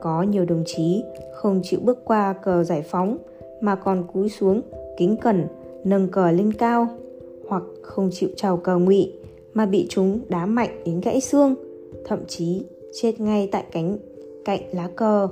có 0.00 0.22
nhiều 0.22 0.44
đồng 0.44 0.62
chí 0.66 1.02
không 1.32 1.60
chịu 1.64 1.80
bước 1.82 2.04
qua 2.04 2.32
cờ 2.32 2.64
giải 2.64 2.82
phóng, 2.82 3.18
mà 3.60 3.74
còn 3.74 4.04
cúi 4.12 4.28
xuống, 4.28 4.62
kính 4.96 5.16
cẩn, 5.16 5.46
nâng 5.84 6.08
cờ 6.08 6.30
lên 6.30 6.52
cao, 6.52 6.88
hoặc 7.48 7.62
không 7.82 8.10
chịu 8.12 8.28
chào 8.36 8.56
cờ 8.56 8.78
ngụy, 8.78 9.12
mà 9.54 9.66
bị 9.66 9.86
chúng 9.88 10.20
đá 10.28 10.46
mạnh 10.46 10.82
đến 10.84 11.00
gãy 11.00 11.20
xương, 11.20 11.54
thậm 12.04 12.18
chí 12.26 12.62
chết 12.92 13.20
ngay 13.20 13.48
tại 13.52 13.64
cánh, 13.72 13.98
cạnh 14.44 14.60
lá 14.72 14.90
cờ. 14.96 15.28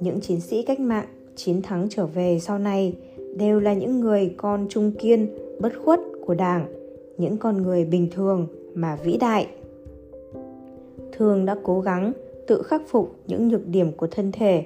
Những 0.00 0.20
chiến 0.20 0.40
sĩ 0.40 0.62
cách 0.62 0.80
mạng 0.80 1.06
chiến 1.36 1.62
thắng 1.62 1.86
trở 1.90 2.06
về 2.06 2.38
sau 2.40 2.58
này 2.58 2.94
đều 3.36 3.60
là 3.60 3.74
những 3.74 4.00
người 4.00 4.34
con 4.36 4.66
trung 4.68 4.92
kiên, 4.92 5.28
bất 5.60 5.72
khuất 5.84 6.00
của 6.26 6.34
đảng, 6.34 6.66
những 7.18 7.36
con 7.36 7.62
người 7.62 7.84
bình 7.84 8.08
thường 8.14 8.46
mà 8.74 8.98
vĩ 9.04 9.16
đại. 9.16 9.46
Thường 11.12 11.44
đã 11.44 11.56
cố 11.62 11.80
gắng 11.80 12.12
tự 12.46 12.62
khắc 12.62 12.82
phục 12.88 13.16
những 13.26 13.48
nhược 13.48 13.66
điểm 13.66 13.92
của 13.92 14.06
thân 14.06 14.32
thể, 14.32 14.64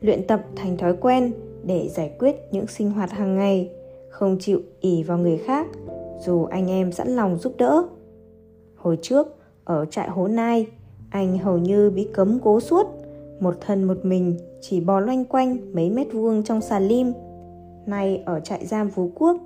luyện 0.00 0.26
tập 0.26 0.44
thành 0.56 0.76
thói 0.76 0.96
quen 1.00 1.32
để 1.64 1.88
giải 1.88 2.12
quyết 2.18 2.36
những 2.50 2.66
sinh 2.66 2.90
hoạt 2.90 3.10
hàng 3.10 3.36
ngày, 3.36 3.70
không 4.10 4.36
chịu 4.40 4.60
ỉ 4.80 5.02
vào 5.02 5.18
người 5.18 5.36
khác, 5.36 5.66
dù 6.26 6.44
anh 6.44 6.70
em 6.70 6.92
sẵn 6.92 7.08
lòng 7.08 7.36
giúp 7.36 7.54
đỡ. 7.58 7.82
Hồi 8.76 8.98
trước, 9.02 9.26
ở 9.64 9.84
trại 9.84 10.08
hố 10.08 10.28
nai, 10.28 10.66
anh 11.10 11.38
hầu 11.38 11.58
như 11.58 11.90
bị 11.90 12.08
cấm 12.12 12.38
cố 12.42 12.60
suốt, 12.60 12.86
một 13.40 13.54
thân 13.60 13.84
một 13.84 14.04
mình 14.04 14.36
chỉ 14.60 14.80
bò 14.80 15.00
loanh 15.00 15.24
quanh 15.24 15.56
mấy 15.72 15.90
mét 15.90 16.12
vuông 16.12 16.42
trong 16.42 16.60
xà 16.60 16.78
lim. 16.78 17.12
Nay 17.86 18.22
ở 18.26 18.40
trại 18.40 18.66
giam 18.66 18.90
phú 18.90 19.10
quốc, 19.14 19.36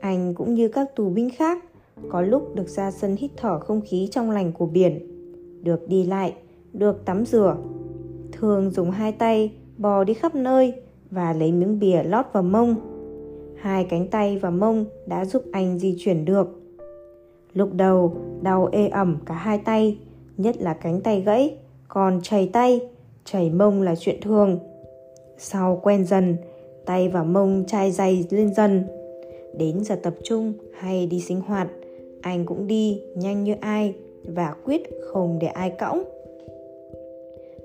anh 0.00 0.34
cũng 0.34 0.54
như 0.54 0.68
các 0.68 0.96
tù 0.96 1.08
binh 1.08 1.30
khác, 1.36 1.64
có 2.08 2.20
lúc 2.20 2.54
được 2.54 2.68
ra 2.68 2.90
sân 2.90 3.16
hít 3.16 3.30
thở 3.36 3.58
không 3.58 3.80
khí 3.80 4.08
trong 4.10 4.30
lành 4.30 4.52
của 4.52 4.66
biển, 4.66 5.10
được 5.62 5.88
đi 5.88 6.04
lại 6.04 6.34
được 6.74 7.04
tắm 7.04 7.24
rửa. 7.24 7.56
Thường 8.32 8.70
dùng 8.70 8.90
hai 8.90 9.12
tay 9.12 9.52
bò 9.78 10.04
đi 10.04 10.14
khắp 10.14 10.34
nơi 10.34 10.72
và 11.10 11.32
lấy 11.32 11.52
miếng 11.52 11.78
bìa 11.78 12.02
lót 12.02 12.24
vào 12.32 12.42
mông. 12.42 12.76
Hai 13.56 13.84
cánh 13.84 14.08
tay 14.08 14.38
và 14.38 14.50
mông 14.50 14.84
đã 15.06 15.24
giúp 15.24 15.44
anh 15.52 15.78
di 15.78 15.96
chuyển 15.98 16.24
được. 16.24 16.60
Lúc 17.52 17.68
đầu, 17.72 18.16
đau 18.42 18.68
ê 18.72 18.88
ẩm 18.88 19.18
cả 19.26 19.34
hai 19.34 19.58
tay, 19.58 19.98
nhất 20.36 20.56
là 20.58 20.74
cánh 20.74 21.00
tay 21.00 21.20
gãy, 21.20 21.56
còn 21.88 22.20
chảy 22.22 22.50
tay, 22.52 22.80
chảy 23.24 23.50
mông 23.50 23.82
là 23.82 23.94
chuyện 23.96 24.20
thường. 24.20 24.58
Sau 25.38 25.80
quen 25.82 26.04
dần, 26.04 26.36
tay 26.86 27.08
và 27.08 27.24
mông 27.24 27.64
chai 27.66 27.90
dày 27.90 28.26
lên 28.30 28.54
dần. 28.54 28.84
Đến 29.58 29.84
giờ 29.84 29.96
tập 30.02 30.14
trung 30.22 30.52
hay 30.78 31.06
đi 31.06 31.20
sinh 31.20 31.40
hoạt, 31.40 31.68
anh 32.20 32.46
cũng 32.46 32.66
đi 32.66 33.00
nhanh 33.16 33.44
như 33.44 33.54
ai 33.60 33.94
và 34.24 34.54
quyết 34.64 34.82
không 35.12 35.38
để 35.38 35.46
ai 35.46 35.70
cõng 35.70 36.04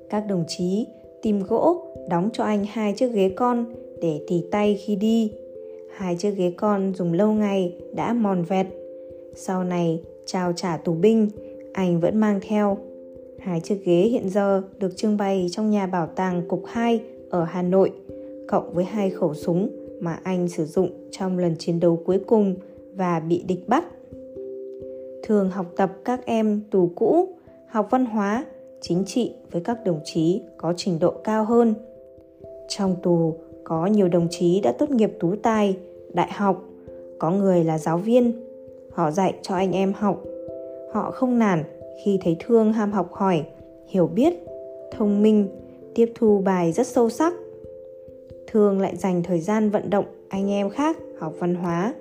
các 0.09 0.19
đồng 0.27 0.43
chí 0.47 0.87
tìm 1.21 1.43
gỗ, 1.43 1.85
đóng 2.09 2.29
cho 2.33 2.43
anh 2.43 2.65
hai 2.65 2.93
chiếc 2.93 3.13
ghế 3.13 3.29
con 3.29 3.65
để 4.01 4.21
tỉ 4.27 4.43
tay 4.51 4.79
khi 4.85 4.95
đi. 4.95 5.31
Hai 5.95 6.15
chiếc 6.15 6.31
ghế 6.31 6.53
con 6.57 6.93
dùng 6.95 7.13
lâu 7.13 7.31
ngày 7.31 7.75
đã 7.93 8.13
mòn 8.13 8.43
vẹt. 8.43 8.67
Sau 9.35 9.63
này, 9.63 10.01
trao 10.25 10.53
trả 10.53 10.77
tù 10.77 10.93
binh, 10.93 11.29
anh 11.73 11.99
vẫn 11.99 12.17
mang 12.19 12.39
theo. 12.47 12.77
Hai 13.39 13.59
chiếc 13.59 13.85
ghế 13.85 14.01
hiện 14.01 14.29
giờ 14.29 14.63
được 14.79 14.97
trưng 14.97 15.17
bày 15.17 15.47
trong 15.51 15.71
nhà 15.71 15.87
bảo 15.87 16.07
tàng 16.07 16.47
cục 16.47 16.63
2 16.65 17.01
ở 17.29 17.43
Hà 17.43 17.61
Nội, 17.61 17.91
cộng 18.47 18.73
với 18.73 18.85
hai 18.85 19.09
khẩu 19.09 19.33
súng 19.33 19.69
mà 19.99 20.19
anh 20.23 20.47
sử 20.47 20.65
dụng 20.65 20.89
trong 21.11 21.37
lần 21.37 21.55
chiến 21.59 21.79
đấu 21.79 21.99
cuối 22.05 22.19
cùng 22.27 22.55
và 22.95 23.19
bị 23.19 23.43
địch 23.47 23.67
bắt. 23.67 23.85
Thường 25.23 25.49
học 25.49 25.65
tập 25.75 25.91
các 26.05 26.25
em 26.25 26.61
tù 26.71 26.91
cũ, 26.95 27.27
học 27.67 27.87
văn 27.91 28.05
hóa 28.05 28.45
chính 28.81 29.03
trị 29.05 29.33
với 29.51 29.61
các 29.61 29.77
đồng 29.85 29.99
chí 30.03 30.41
có 30.57 30.73
trình 30.77 30.99
độ 30.99 31.13
cao 31.23 31.45
hơn. 31.45 31.73
Trong 32.67 32.95
tù, 33.03 33.35
có 33.63 33.85
nhiều 33.85 34.07
đồng 34.07 34.27
chí 34.29 34.61
đã 34.61 34.71
tốt 34.71 34.89
nghiệp 34.89 35.11
tú 35.19 35.35
tài, 35.43 35.77
đại 36.13 36.31
học, 36.31 36.63
có 37.19 37.31
người 37.31 37.63
là 37.63 37.77
giáo 37.77 37.97
viên. 37.97 38.31
Họ 38.91 39.11
dạy 39.11 39.33
cho 39.41 39.55
anh 39.55 39.71
em 39.71 39.93
học. 39.93 40.23
Họ 40.91 41.11
không 41.11 41.39
nản 41.39 41.63
khi 42.03 42.19
thấy 42.23 42.37
thương 42.39 42.73
ham 42.73 42.91
học 42.91 43.13
hỏi, 43.13 43.43
hiểu 43.87 44.07
biết, 44.07 44.33
thông 44.91 45.21
minh, 45.21 45.47
tiếp 45.95 46.11
thu 46.15 46.41
bài 46.45 46.71
rất 46.71 46.87
sâu 46.87 47.09
sắc. 47.09 47.33
Thương 48.47 48.79
lại 48.81 48.95
dành 48.95 49.23
thời 49.23 49.39
gian 49.39 49.69
vận 49.69 49.89
động 49.89 50.05
anh 50.29 50.51
em 50.51 50.69
khác 50.69 50.97
học 51.19 51.33
văn 51.39 51.55
hóa. 51.55 51.93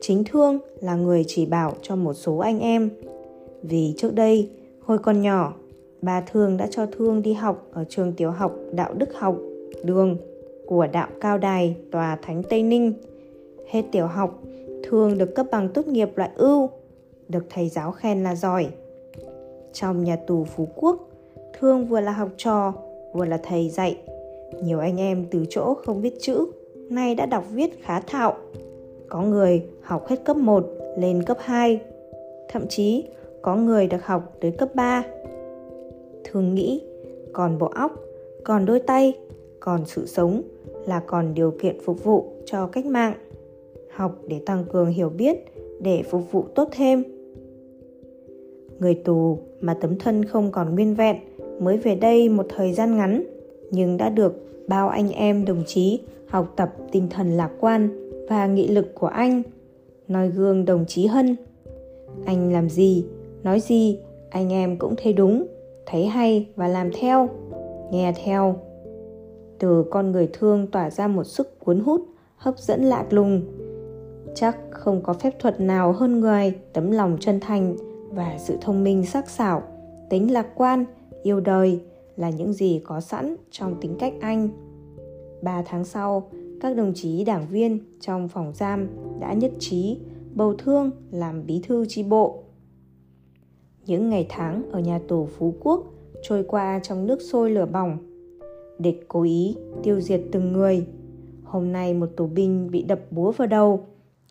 Chính 0.00 0.24
thương 0.24 0.58
là 0.80 0.96
người 0.96 1.24
chỉ 1.26 1.46
bảo 1.46 1.72
cho 1.82 1.96
một 1.96 2.14
số 2.14 2.38
anh 2.38 2.60
em. 2.60 2.90
Vì 3.62 3.94
trước 3.96 4.14
đây, 4.14 4.50
hồi 4.80 4.98
còn 4.98 5.22
nhỏ 5.22 5.54
bà 6.02 6.20
thương 6.20 6.56
đã 6.56 6.66
cho 6.70 6.86
thương 6.86 7.22
đi 7.22 7.32
học 7.32 7.66
ở 7.72 7.84
trường 7.88 8.12
tiểu 8.12 8.30
học 8.30 8.56
đạo 8.72 8.94
đức 8.94 9.14
học, 9.14 9.36
đường 9.84 10.16
của 10.66 10.86
đạo 10.92 11.08
cao 11.20 11.38
đài, 11.38 11.76
tòa 11.90 12.18
thánh 12.22 12.42
tây 12.42 12.62
ninh. 12.62 12.92
Hết 13.70 13.82
tiểu 13.92 14.06
học, 14.06 14.42
thương 14.82 15.18
được 15.18 15.34
cấp 15.34 15.46
bằng 15.50 15.68
tốt 15.68 15.86
nghiệp 15.86 16.10
loại 16.16 16.30
ưu, 16.36 16.70
được 17.28 17.44
thầy 17.50 17.68
giáo 17.68 17.92
khen 17.92 18.22
là 18.22 18.34
giỏi. 18.34 18.66
Trong 19.72 20.04
nhà 20.04 20.16
tù 20.26 20.44
phú 20.44 20.68
quốc, 20.74 21.08
thương 21.58 21.86
vừa 21.86 22.00
là 22.00 22.12
học 22.12 22.28
trò, 22.36 22.72
vừa 23.12 23.24
là 23.24 23.40
thầy 23.42 23.68
dạy. 23.68 23.98
Nhiều 24.62 24.78
anh 24.78 25.00
em 25.00 25.26
từ 25.30 25.44
chỗ 25.50 25.74
không 25.74 26.02
biết 26.02 26.14
chữ, 26.20 26.46
nay 26.90 27.14
đã 27.14 27.26
đọc 27.26 27.44
viết 27.50 27.82
khá 27.82 28.00
thạo. 28.00 28.34
Có 29.08 29.22
người 29.22 29.66
học 29.82 30.08
hết 30.08 30.24
cấp 30.24 30.36
1 30.36 30.66
lên 30.96 31.22
cấp 31.22 31.38
2 31.40 31.80
thậm 32.52 32.66
chí 32.68 33.04
có 33.42 33.56
người 33.56 33.86
được 33.86 34.06
học 34.06 34.36
tới 34.40 34.50
cấp 34.50 34.74
3 34.74 35.04
thường 36.32 36.54
nghĩ, 36.54 36.82
còn 37.32 37.58
bộ 37.58 37.66
óc, 37.66 37.92
còn 38.44 38.66
đôi 38.66 38.80
tay, 38.80 39.12
còn 39.60 39.86
sự 39.86 40.06
sống 40.06 40.42
là 40.86 41.00
còn 41.06 41.34
điều 41.34 41.50
kiện 41.50 41.80
phục 41.80 42.04
vụ 42.04 42.24
cho 42.44 42.66
cách 42.66 42.86
mạng. 42.86 43.14
Học 43.90 44.18
để 44.28 44.40
tăng 44.46 44.64
cường 44.72 44.90
hiểu 44.90 45.08
biết, 45.08 45.36
để 45.80 46.02
phục 46.02 46.32
vụ 46.32 46.44
tốt 46.54 46.68
thêm. 46.72 47.04
Người 48.78 48.94
tù 48.94 49.38
mà 49.60 49.74
tấm 49.74 49.98
thân 49.98 50.24
không 50.24 50.52
còn 50.52 50.74
nguyên 50.74 50.94
vẹn 50.94 51.16
mới 51.60 51.76
về 51.76 51.94
đây 51.94 52.28
một 52.28 52.46
thời 52.48 52.72
gian 52.72 52.96
ngắn, 52.96 53.22
nhưng 53.70 53.96
đã 53.96 54.08
được 54.08 54.32
bao 54.68 54.88
anh 54.88 55.10
em 55.10 55.44
đồng 55.44 55.62
chí 55.66 56.00
học 56.26 56.52
tập 56.56 56.74
tinh 56.92 57.08
thần 57.10 57.30
lạc 57.36 57.50
quan 57.60 57.88
và 58.28 58.46
nghị 58.46 58.68
lực 58.68 58.94
của 58.94 59.06
anh. 59.06 59.42
Nói 60.08 60.28
gương 60.28 60.64
đồng 60.64 60.84
chí 60.88 61.06
hân. 61.06 61.36
Anh 62.24 62.52
làm 62.52 62.68
gì, 62.68 63.04
nói 63.42 63.60
gì, 63.60 63.98
anh 64.30 64.52
em 64.52 64.76
cũng 64.76 64.94
thấy 65.02 65.12
đúng 65.12 65.46
thấy 65.86 66.06
hay 66.06 66.48
và 66.56 66.68
làm 66.68 66.90
theo, 67.00 67.28
nghe 67.90 68.12
theo. 68.24 68.56
Từ 69.58 69.84
con 69.90 70.12
người 70.12 70.28
thương 70.32 70.66
tỏa 70.66 70.90
ra 70.90 71.08
một 71.08 71.24
sức 71.24 71.60
cuốn 71.60 71.80
hút, 71.80 72.00
hấp 72.36 72.58
dẫn 72.58 72.82
lạ 72.84 73.06
lùng. 73.10 73.42
Chắc 74.34 74.58
không 74.70 75.02
có 75.02 75.12
phép 75.12 75.38
thuật 75.38 75.60
nào 75.60 75.92
hơn 75.92 76.20
người 76.20 76.54
tấm 76.72 76.90
lòng 76.90 77.16
chân 77.20 77.40
thành 77.40 77.76
và 78.10 78.36
sự 78.38 78.56
thông 78.60 78.84
minh 78.84 79.06
sắc 79.06 79.30
sảo, 79.30 79.62
tính 80.10 80.32
lạc 80.32 80.46
quan, 80.54 80.84
yêu 81.22 81.40
đời 81.40 81.80
là 82.16 82.30
những 82.30 82.52
gì 82.52 82.80
có 82.84 83.00
sẵn 83.00 83.36
trong 83.50 83.80
tính 83.80 83.96
cách 83.98 84.14
anh. 84.20 84.48
Ba 85.42 85.62
tháng 85.66 85.84
sau, 85.84 86.30
các 86.60 86.76
đồng 86.76 86.92
chí 86.94 87.24
đảng 87.24 87.46
viên 87.50 87.78
trong 88.00 88.28
phòng 88.28 88.52
giam 88.54 88.88
đã 89.20 89.32
nhất 89.32 89.52
trí 89.58 89.98
bầu 90.34 90.54
thương 90.54 90.90
làm 91.10 91.46
bí 91.46 91.60
thư 91.66 91.86
tri 91.88 92.02
bộ 92.02 92.41
những 93.86 94.08
ngày 94.08 94.26
tháng 94.28 94.62
ở 94.72 94.80
nhà 94.80 95.00
tù 95.08 95.26
phú 95.26 95.54
quốc 95.60 95.84
trôi 96.22 96.44
qua 96.44 96.80
trong 96.82 97.06
nước 97.06 97.22
sôi 97.22 97.50
lửa 97.50 97.66
bỏng. 97.66 97.98
Địch 98.78 99.04
cố 99.08 99.22
ý 99.22 99.56
tiêu 99.82 100.00
diệt 100.00 100.20
từng 100.32 100.52
người. 100.52 100.86
Hôm 101.44 101.72
nay 101.72 101.94
một 101.94 102.06
tù 102.16 102.26
binh 102.26 102.68
bị 102.70 102.82
đập 102.82 102.98
búa 103.10 103.32
vào 103.32 103.48
đầu. 103.48 103.80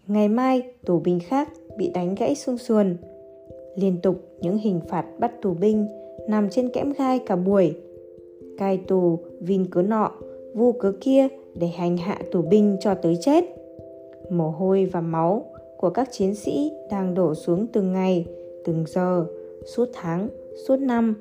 Ngày 0.07 0.29
mai, 0.29 0.61
tù 0.85 0.99
binh 0.99 1.19
khác 1.19 1.49
bị 1.77 1.91
đánh 1.93 2.15
gãy 2.15 2.35
xương 2.35 2.57
sườn. 2.57 2.97
Liên 3.75 4.01
tục 4.03 4.15
những 4.41 4.57
hình 4.57 4.79
phạt 4.89 5.05
bắt 5.19 5.41
tù 5.41 5.53
binh 5.53 5.87
nằm 6.27 6.49
trên 6.49 6.69
kẽm 6.69 6.93
gai 6.97 7.19
cả 7.19 7.35
buổi. 7.35 7.75
Cai 8.57 8.77
tù 8.77 9.19
vin 9.39 9.65
cớ 9.65 9.81
nọ, 9.81 10.11
vu 10.53 10.71
cớ 10.71 10.93
kia 11.01 11.27
để 11.55 11.67
hành 11.67 11.97
hạ 11.97 12.19
tù 12.31 12.41
binh 12.41 12.77
cho 12.79 12.93
tới 12.93 13.17
chết. 13.21 13.45
Mồ 14.29 14.49
hôi 14.49 14.85
và 14.85 15.01
máu 15.01 15.45
của 15.77 15.89
các 15.89 16.09
chiến 16.11 16.35
sĩ 16.35 16.71
đang 16.91 17.13
đổ 17.13 17.35
xuống 17.35 17.67
từng 17.67 17.93
ngày, 17.93 18.25
từng 18.65 18.83
giờ 18.87 19.25
suốt 19.65 19.89
tháng 19.93 20.29
suốt 20.67 20.75
năm. 20.75 21.15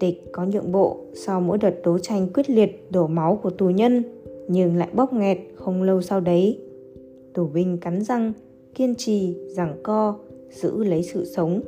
Địch 0.00 0.22
có 0.32 0.44
nhượng 0.44 0.72
bộ 0.72 0.96
sau 1.14 1.40
mỗi 1.40 1.58
đợt 1.58 1.74
đấu 1.84 1.98
tranh 1.98 2.28
quyết 2.34 2.50
liệt 2.50 2.86
đổ 2.90 3.06
máu 3.06 3.40
của 3.42 3.50
tù 3.50 3.70
nhân 3.70 4.02
nhưng 4.48 4.76
lại 4.76 4.88
bóp 4.92 5.12
nghẹt 5.12 5.38
không 5.54 5.82
lâu 5.82 6.02
sau 6.02 6.20
đấy. 6.20 6.58
Tù 7.34 7.46
binh 7.46 7.78
cắn 7.78 8.04
răng 8.04 8.32
kiên 8.74 8.94
trì 8.94 9.36
giằng 9.48 9.76
co 9.82 10.18
giữ 10.50 10.84
lấy 10.84 11.02
sự 11.02 11.24
sống. 11.24 11.60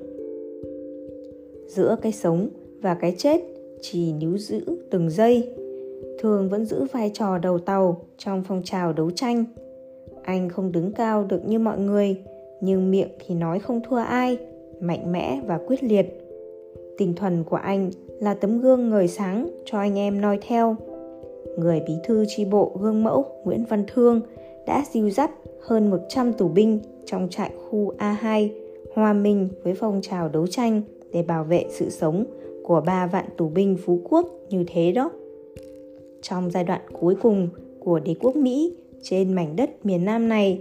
Giữa 1.66 1.96
cái 2.02 2.12
sống 2.12 2.48
và 2.80 2.94
cái 2.94 3.14
chết 3.18 3.40
chỉ 3.80 4.12
níu 4.12 4.38
giữ 4.38 4.60
từng 4.90 5.10
giây. 5.10 5.52
Thường 6.18 6.48
vẫn 6.48 6.64
giữ 6.64 6.84
vai 6.92 7.10
trò 7.14 7.38
đầu 7.38 7.58
tàu 7.58 8.00
trong 8.18 8.42
phong 8.48 8.62
trào 8.64 8.92
đấu 8.92 9.10
tranh. 9.10 9.44
Anh 10.22 10.48
không 10.48 10.72
đứng 10.72 10.92
cao 10.92 11.24
được 11.24 11.40
như 11.46 11.58
mọi 11.58 11.78
người, 11.78 12.16
nhưng 12.60 12.90
miệng 12.90 13.08
thì 13.26 13.34
nói 13.34 13.58
không 13.58 13.80
thua 13.88 13.96
ai, 13.96 14.38
mạnh 14.80 15.12
mẽ 15.12 15.40
và 15.46 15.58
quyết 15.66 15.84
liệt. 15.84 16.06
Tinh 16.98 17.14
thần 17.14 17.44
của 17.44 17.56
anh 17.56 17.90
là 18.20 18.34
tấm 18.34 18.60
gương 18.60 18.90
ngời 18.90 19.08
sáng 19.08 19.50
cho 19.64 19.78
anh 19.78 19.98
em 19.98 20.20
noi 20.20 20.38
theo. 20.48 20.76
Người 21.58 21.82
bí 21.86 21.94
thư 22.04 22.24
tri 22.28 22.44
bộ 22.44 22.72
gương 22.80 23.04
mẫu 23.04 23.24
Nguyễn 23.44 23.64
Văn 23.64 23.84
Thương 23.94 24.20
đã 24.66 24.84
dìu 24.92 25.10
dắt 25.10 25.30
hơn 25.60 25.90
100 25.90 26.32
tù 26.32 26.48
binh 26.48 26.78
trong 27.04 27.28
trại 27.30 27.50
khu 27.70 27.92
A2 27.98 28.48
hòa 28.94 29.12
mình 29.12 29.48
với 29.62 29.74
phong 29.74 30.00
trào 30.02 30.28
đấu 30.28 30.46
tranh 30.46 30.82
để 31.12 31.22
bảo 31.22 31.44
vệ 31.44 31.64
sự 31.70 31.90
sống 31.90 32.24
của 32.62 32.80
ba 32.86 33.06
vạn 33.06 33.24
tù 33.36 33.48
binh 33.48 33.76
Phú 33.84 34.00
Quốc 34.04 34.28
như 34.50 34.64
thế 34.66 34.92
đó. 34.92 35.10
Trong 36.22 36.50
giai 36.50 36.64
đoạn 36.64 36.80
cuối 37.00 37.14
cùng 37.22 37.48
của 37.80 37.98
đế 37.98 38.14
quốc 38.20 38.36
Mỹ 38.36 38.74
trên 39.02 39.32
mảnh 39.32 39.56
đất 39.56 39.86
miền 39.86 40.04
Nam 40.04 40.28
này, 40.28 40.60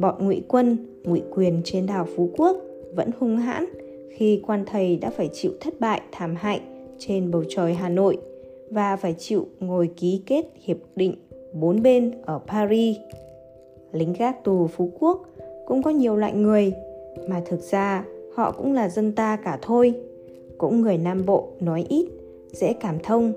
bọn 0.00 0.26
ngụy 0.26 0.42
quân, 0.48 0.76
ngụy 1.04 1.22
quyền 1.30 1.60
trên 1.64 1.86
đảo 1.86 2.06
Phú 2.16 2.30
Quốc 2.36 2.56
vẫn 2.94 3.10
hung 3.18 3.36
hãn 3.36 3.66
khi 4.10 4.42
quan 4.46 4.64
thầy 4.66 4.96
đã 4.96 5.10
phải 5.10 5.30
chịu 5.32 5.52
thất 5.60 5.80
bại 5.80 6.00
thảm 6.12 6.34
hại 6.36 6.60
trên 6.98 7.30
bầu 7.30 7.44
trời 7.48 7.74
Hà 7.74 7.88
Nội 7.88 8.18
và 8.70 8.96
phải 8.96 9.14
chịu 9.18 9.46
ngồi 9.60 9.90
ký 9.96 10.22
kết 10.26 10.44
hiệp 10.64 10.76
định 10.96 11.14
bốn 11.52 11.82
bên 11.82 12.10
ở 12.24 12.40
Paris. 12.46 12.96
Lính 13.92 14.12
gác 14.12 14.44
tù 14.44 14.66
Phú 14.66 14.90
Quốc 15.00 15.26
cũng 15.66 15.82
có 15.82 15.90
nhiều 15.90 16.16
loại 16.16 16.32
người 16.32 16.72
mà 17.28 17.42
thực 17.46 17.60
ra 17.60 18.04
họ 18.34 18.52
cũng 18.52 18.72
là 18.72 18.88
dân 18.88 19.12
ta 19.12 19.36
cả 19.44 19.58
thôi. 19.62 19.94
Cũng 20.58 20.80
người 20.80 20.98
Nam 20.98 21.26
Bộ 21.26 21.48
nói 21.60 21.84
ít, 21.88 22.06
dễ 22.52 22.72
cảm 22.72 22.98
thông. 23.02 23.32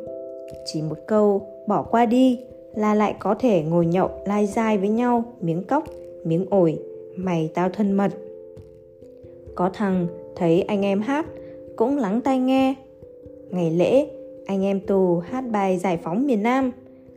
Chỉ 0.65 0.81
một 0.81 0.97
câu 1.07 1.47
bỏ 1.67 1.83
qua 1.83 2.05
đi 2.05 2.39
là 2.75 2.95
lại 2.95 3.15
có 3.19 3.35
thể 3.39 3.63
ngồi 3.63 3.85
nhậu 3.85 4.09
lai 4.25 4.47
dai 4.47 4.77
với 4.77 4.89
nhau 4.89 5.23
miếng 5.41 5.63
cóc, 5.63 5.83
miếng 6.23 6.45
ổi, 6.49 6.79
mày 7.15 7.51
tao 7.53 7.69
thân 7.69 7.91
mật. 7.91 8.11
Có 9.55 9.69
thằng 9.73 10.07
thấy 10.35 10.61
anh 10.61 10.85
em 10.85 11.01
hát 11.01 11.25
cũng 11.75 11.97
lắng 11.97 12.21
tai 12.21 12.39
nghe. 12.39 12.75
Ngày 13.49 13.71
lễ, 13.71 14.07
anh 14.45 14.63
em 14.63 14.79
tù 14.79 15.19
hát 15.19 15.43
bài 15.51 15.77
giải 15.77 15.97
phóng 16.03 16.27
miền 16.27 16.43
Nam. 16.43 16.71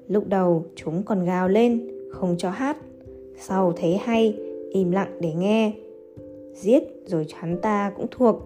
Lúc 0.09 0.25
đầu 0.26 0.64
chúng 0.76 1.02
còn 1.02 1.25
gào 1.25 1.49
lên, 1.49 1.88
không 2.11 2.35
cho 2.38 2.50
hát. 2.50 2.76
Sau 3.40 3.73
thấy 3.73 3.97
hay, 3.97 4.37
im 4.71 4.90
lặng 4.90 5.18
để 5.21 5.33
nghe. 5.33 5.73
Giết 6.54 6.83
rồi 7.07 7.26
hắn 7.35 7.59
ta 7.62 7.92
cũng 7.97 8.07
thuộc. 8.11 8.37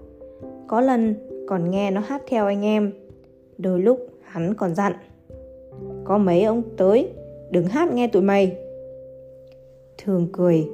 Có 0.67 0.81
lần 0.81 1.15
còn 1.49 1.71
nghe 1.71 1.91
nó 1.91 2.01
hát 2.01 2.23
theo 2.27 2.47
anh 2.47 2.65
em. 2.65 2.93
Đôi 3.59 3.81
lúc 3.81 4.07
hắn 4.23 4.55
còn 4.55 4.75
dặn. 4.75 4.93
Có 6.05 6.19
mấy 6.19 6.43
ông 6.43 6.63
tới, 6.77 7.09
đừng 7.51 7.67
hát 7.67 7.93
nghe 7.93 8.09
tụi 8.09 8.23
mày. 8.23 8.57
Thường 9.99 10.29
cười. 10.33 10.69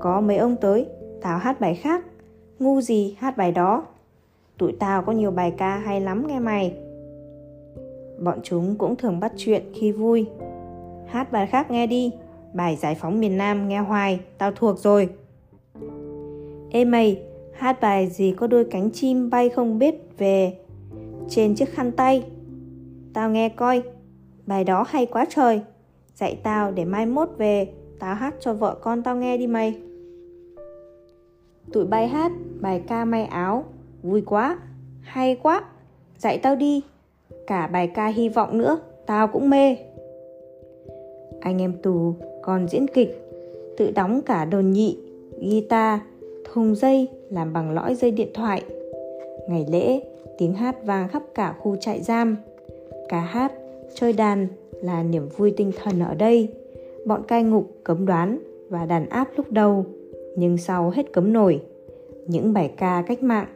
Có 0.00 0.20
mấy 0.20 0.36
ông 0.36 0.56
tới, 0.60 0.86
tao 1.20 1.38
hát 1.38 1.60
bài 1.60 1.74
khác 1.74 2.04
Ngu 2.58 2.80
gì 2.80 3.16
hát 3.18 3.36
bài 3.36 3.52
đó? 3.52 3.84
Tụi 4.58 4.72
tao 4.72 5.02
có 5.02 5.12
nhiều 5.12 5.30
bài 5.30 5.52
ca 5.58 5.76
hay 5.76 6.00
lắm 6.00 6.26
nghe 6.26 6.40
mày. 6.40 6.74
Bọn 8.18 8.38
chúng 8.42 8.76
cũng 8.76 8.96
thường 8.96 9.20
bắt 9.20 9.32
chuyện 9.36 9.62
khi 9.74 9.92
vui. 9.92 10.26
Hát 11.06 11.32
bài 11.32 11.46
khác 11.46 11.70
nghe 11.70 11.86
đi. 11.86 12.10
Bài 12.54 12.76
giải 12.76 12.94
phóng 12.94 13.20
miền 13.20 13.36
Nam 13.36 13.68
nghe 13.68 13.78
hoài, 13.78 14.20
Tao 14.38 14.52
thuộc 14.52 14.78
rồi. 14.78 15.08
Ê 16.70 16.84
mày, 16.84 17.22
Hát 17.52 17.80
bài 17.80 18.06
gì 18.06 18.34
có 18.36 18.46
đôi 18.46 18.64
cánh 18.64 18.90
chim 18.90 19.30
bay 19.30 19.48
không 19.48 19.78
biết 19.78 19.94
về 20.18 20.58
Trên 21.28 21.54
chiếc 21.54 21.74
khăn 21.74 21.92
tay? 21.92 22.24
Tao 23.12 23.30
nghe 23.30 23.48
coi, 23.48 23.82
Bài 24.46 24.64
đó 24.64 24.84
hay 24.88 25.06
quá 25.06 25.26
trời. 25.30 25.60
Dạy 26.14 26.38
tao 26.42 26.72
để 26.72 26.84
mai 26.84 27.06
mốt 27.06 27.28
về, 27.38 27.68
Tao 27.98 28.14
hát 28.14 28.34
cho 28.40 28.54
vợ 28.54 28.76
con 28.82 29.02
tao 29.02 29.16
nghe 29.16 29.36
đi 29.36 29.46
mày. 29.46 29.74
Tụi 31.72 31.84
bay 31.84 32.08
hát 32.08 32.32
bài 32.60 32.82
ca 32.86 33.04
may 33.04 33.24
áo. 33.24 33.64
Vui 34.02 34.22
quá, 34.26 34.58
hay 35.00 35.36
quá. 35.42 35.64
Dạy 36.18 36.38
tao 36.38 36.56
đi. 36.56 36.82
Cả 37.46 37.66
bài 37.66 37.90
ca 37.94 38.06
hy 38.06 38.28
vọng 38.28 38.58
nữa 38.58 38.78
Tao 39.06 39.28
cũng 39.28 39.50
mê. 39.50 39.76
Anh 41.40 41.62
em 41.62 41.72
tù 41.82 42.14
còn 42.42 42.68
diễn 42.68 42.86
kịch. 42.86 43.28
Tự 43.76 43.90
đóng 43.90 44.20
cả 44.26 44.44
đồn 44.44 44.70
nhị 44.70 44.98
Guitar, 45.40 46.00
thùng 46.44 46.74
dây 46.74 47.08
Làm 47.30 47.52
bằng 47.52 47.70
lõi 47.70 47.94
dây 47.94 48.10
điện 48.10 48.28
thoại. 48.34 48.62
Ngày 49.48 49.66
lễ 49.70 50.00
tiếng 50.38 50.54
hát 50.54 50.84
vang 50.84 51.08
khắp 51.08 51.22
cả 51.34 51.54
khu 51.60 51.76
trại 51.76 52.02
giam. 52.02 52.36
Cả 53.08 53.20
hát, 53.20 53.52
chơi 53.94 54.12
đàn 54.12 54.46
là 54.82 55.02
niềm 55.02 55.28
vui 55.36 55.54
tinh 55.56 55.72
thần 55.82 56.00
ở 56.00 56.14
đây. 56.14 56.48
Bọn 57.06 57.22
cai 57.28 57.42
ngục 57.42 57.72
cấm 57.84 58.06
đoán 58.06 58.38
và 58.68 58.86
đàn 58.86 59.08
áp 59.08 59.28
lúc 59.36 59.52
đầu 59.52 59.86
nhưng 60.36 60.58
sau 60.58 60.90
hết 60.90 61.12
cấm 61.12 61.32
nổi. 61.32 61.62
Những 62.26 62.52
bài 62.52 62.72
ca 62.76 63.02
cách 63.06 63.22
mạng, 63.22 63.46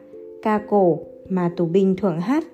ca 0.43 0.61
cổ 0.69 0.99
mà 1.29 1.53
tù 1.57 1.67
binh 1.67 1.97
thường 1.97 2.21
hát, 2.21 2.45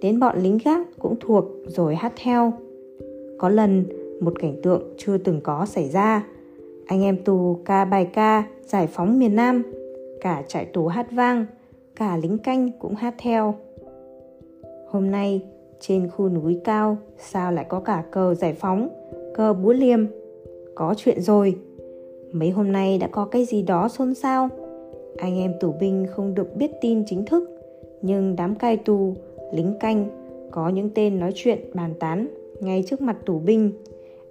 đến 0.00 0.20
bọn 0.20 0.42
lính 0.42 0.58
gác 0.64 0.86
cũng 0.98 1.16
thuộc 1.20 1.44
rồi 1.66 1.94
hát 1.94 2.12
theo. 2.16 2.52
Có 3.38 3.48
lần, 3.48 3.84
một 4.20 4.32
cảnh 4.40 4.56
tượng 4.62 4.82
chưa 4.96 5.18
từng 5.18 5.40
có 5.40 5.66
xảy 5.66 5.88
ra. 5.88 6.26
Anh 6.86 7.02
em 7.02 7.16
tù 7.24 7.58
ca 7.64 7.84
bài 7.84 8.10
ca 8.12 8.44
giải 8.66 8.86
phóng 8.86 9.18
miền 9.18 9.36
Nam, 9.36 9.62
cả 10.20 10.42
trại 10.48 10.64
tù 10.64 10.86
hát 10.86 11.06
vang, 11.10 11.46
cả 11.96 12.16
lính 12.16 12.38
canh 12.38 12.70
cũng 12.78 12.94
hát 12.94 13.14
theo. 13.18 13.54
Hôm 14.88 15.10
nay, 15.10 15.40
trên 15.80 16.08
khu 16.08 16.28
núi 16.28 16.60
cao 16.64 16.96
sao 17.18 17.52
lại 17.52 17.66
có 17.68 17.80
cả 17.80 18.04
cờ 18.10 18.34
giải 18.34 18.52
phóng, 18.52 18.88
cờ 19.34 19.52
búa 19.52 19.72
liềm. 19.72 20.06
Có 20.74 20.94
chuyện 20.96 21.20
rồi, 21.20 21.56
mấy 22.32 22.50
hôm 22.50 22.72
nay 22.72 22.98
đã 22.98 23.06
có 23.06 23.24
cái 23.24 23.44
gì 23.44 23.62
đó 23.62 23.88
xôn 23.88 24.14
xao. 24.14 24.48
Anh 25.16 25.38
em 25.38 25.52
tù 25.60 25.72
binh 25.80 26.06
không 26.10 26.34
được 26.34 26.56
biết 26.56 26.70
tin 26.80 27.04
chính 27.06 27.24
thức. 27.24 27.50
Nhưng 28.02 28.36
đám 28.36 28.54
cai 28.54 28.76
tù, 28.76 29.14
lính 29.52 29.74
canh, 29.80 30.08
có 30.50 30.68
những 30.68 30.90
tên 30.94 31.20
nói 31.20 31.32
chuyện, 31.34 31.58
bàn 31.74 31.94
tán 31.98 32.28
ngay 32.60 32.84
trước 32.86 33.00
mặt 33.00 33.16
tù 33.26 33.38
binh, 33.38 33.72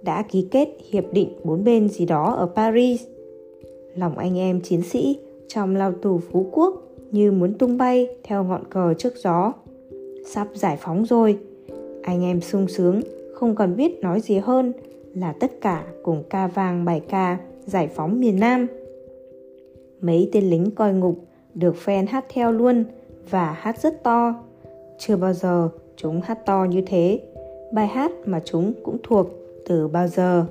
đã 0.02 0.22
ký 0.22 0.48
kết 0.50 0.68
hiệp 0.90 1.04
định 1.12 1.28
bốn 1.44 1.64
bên 1.64 1.88
gì 1.88 2.06
đó 2.06 2.32
ở 2.32 2.46
paris. 2.46 3.02
Lòng 3.94 4.18
anh 4.18 4.38
em 4.38 4.60
chiến 4.60 4.82
sĩ 4.82 5.18
trong 5.48 5.76
lao 5.76 5.92
tù 5.92 6.18
phú 6.18 6.46
quốc 6.52 6.82
như 7.10 7.32
muốn 7.32 7.54
tung 7.58 7.78
bay 7.78 8.08
theo 8.22 8.44
ngọn 8.44 8.64
cờ 8.70 8.94
trước 8.94 9.12
gió. 9.16 9.52
Sắp 10.26 10.48
giải 10.54 10.76
phóng 10.80 11.04
rồi, 11.04 11.38
anh 12.02 12.24
em 12.24 12.40
sung 12.40 12.68
sướng, 12.68 13.00
không 13.34 13.54
còn 13.54 13.76
biết 13.76 14.00
nói 14.00 14.20
gì 14.20 14.38
hơn 14.38 14.72
là 15.14 15.32
tất 15.40 15.60
cả 15.60 15.84
cùng 16.02 16.22
ca 16.30 16.46
vang 16.46 16.84
bài 16.84 17.00
ca 17.08 17.38
giải 17.66 17.88
phóng 17.94 18.20
miền 18.20 18.40
Nam. 18.40 18.66
Mấy 20.00 20.28
tên 20.32 20.50
lính 20.50 20.70
coi 20.70 20.92
ngục 20.92 21.24
được 21.54 21.74
fan 21.84 22.06
hát 22.08 22.24
theo 22.28 22.52
luôn 22.52 22.84
và 23.30 23.52
hát 23.52 23.80
rất 23.80 24.02
to. 24.02 24.34
Chưa 24.98 25.16
bao 25.16 25.32
giờ 25.32 25.68
chúng 25.96 26.20
hát 26.20 26.46
to 26.46 26.66
như 26.70 26.82
thế. 26.86 27.20
Bài 27.72 27.86
hát 27.86 28.12
mà 28.24 28.40
chúng 28.44 28.72
cũng 28.82 28.98
thuộc 29.02 29.26
từ 29.66 29.88
bao 29.88 30.08
giờ. 30.08 30.46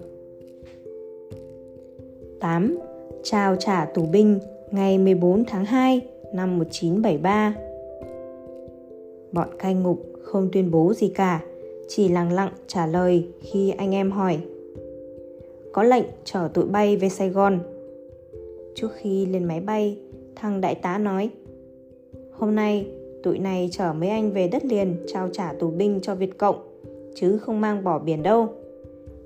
8. 2.39 2.77
Trao 3.23 3.55
trả 3.55 3.85
tù 3.85 4.05
binh 4.05 4.39
ngày 4.71 4.97
14 4.97 5.43
tháng 5.45 5.65
2 5.65 6.01
năm 6.33 6.59
1973. 6.59 7.55
Bọn 9.31 9.47
cai 9.59 9.73
ngục 9.73 10.03
không 10.23 10.49
tuyên 10.51 10.71
bố 10.71 10.93
gì 10.93 11.11
cả, 11.15 11.41
chỉ 11.87 12.07
lặng 12.07 12.33
lặng 12.33 12.51
trả 12.67 12.85
lời 12.85 13.27
khi 13.41 13.69
anh 13.69 13.95
em 13.95 14.11
hỏi 14.11 14.39
có 15.73 15.83
lệnh 15.83 16.05
chở 16.23 16.49
tụi 16.53 16.65
bay 16.65 16.97
về 16.97 17.09
Sài 17.09 17.29
Gòn. 17.29 17.59
Trước 18.75 18.89
khi 18.95 19.25
lên 19.25 19.43
máy 19.43 19.59
bay, 19.59 19.97
thằng 20.35 20.61
đại 20.61 20.75
tá 20.75 20.97
nói 20.97 21.29
Hôm 22.41 22.55
nay, 22.55 22.87
tụi 23.23 23.39
này 23.39 23.69
chở 23.71 23.93
mấy 23.93 24.09
anh 24.09 24.31
về 24.31 24.47
đất 24.47 24.65
liền 24.65 24.95
trao 25.07 25.29
trả 25.33 25.53
tù 25.53 25.71
binh 25.71 25.99
cho 26.01 26.15
Việt 26.15 26.37
Cộng, 26.37 26.81
chứ 27.15 27.37
không 27.37 27.61
mang 27.61 27.83
bỏ 27.83 27.99
biển 27.99 28.23
đâu. 28.23 28.47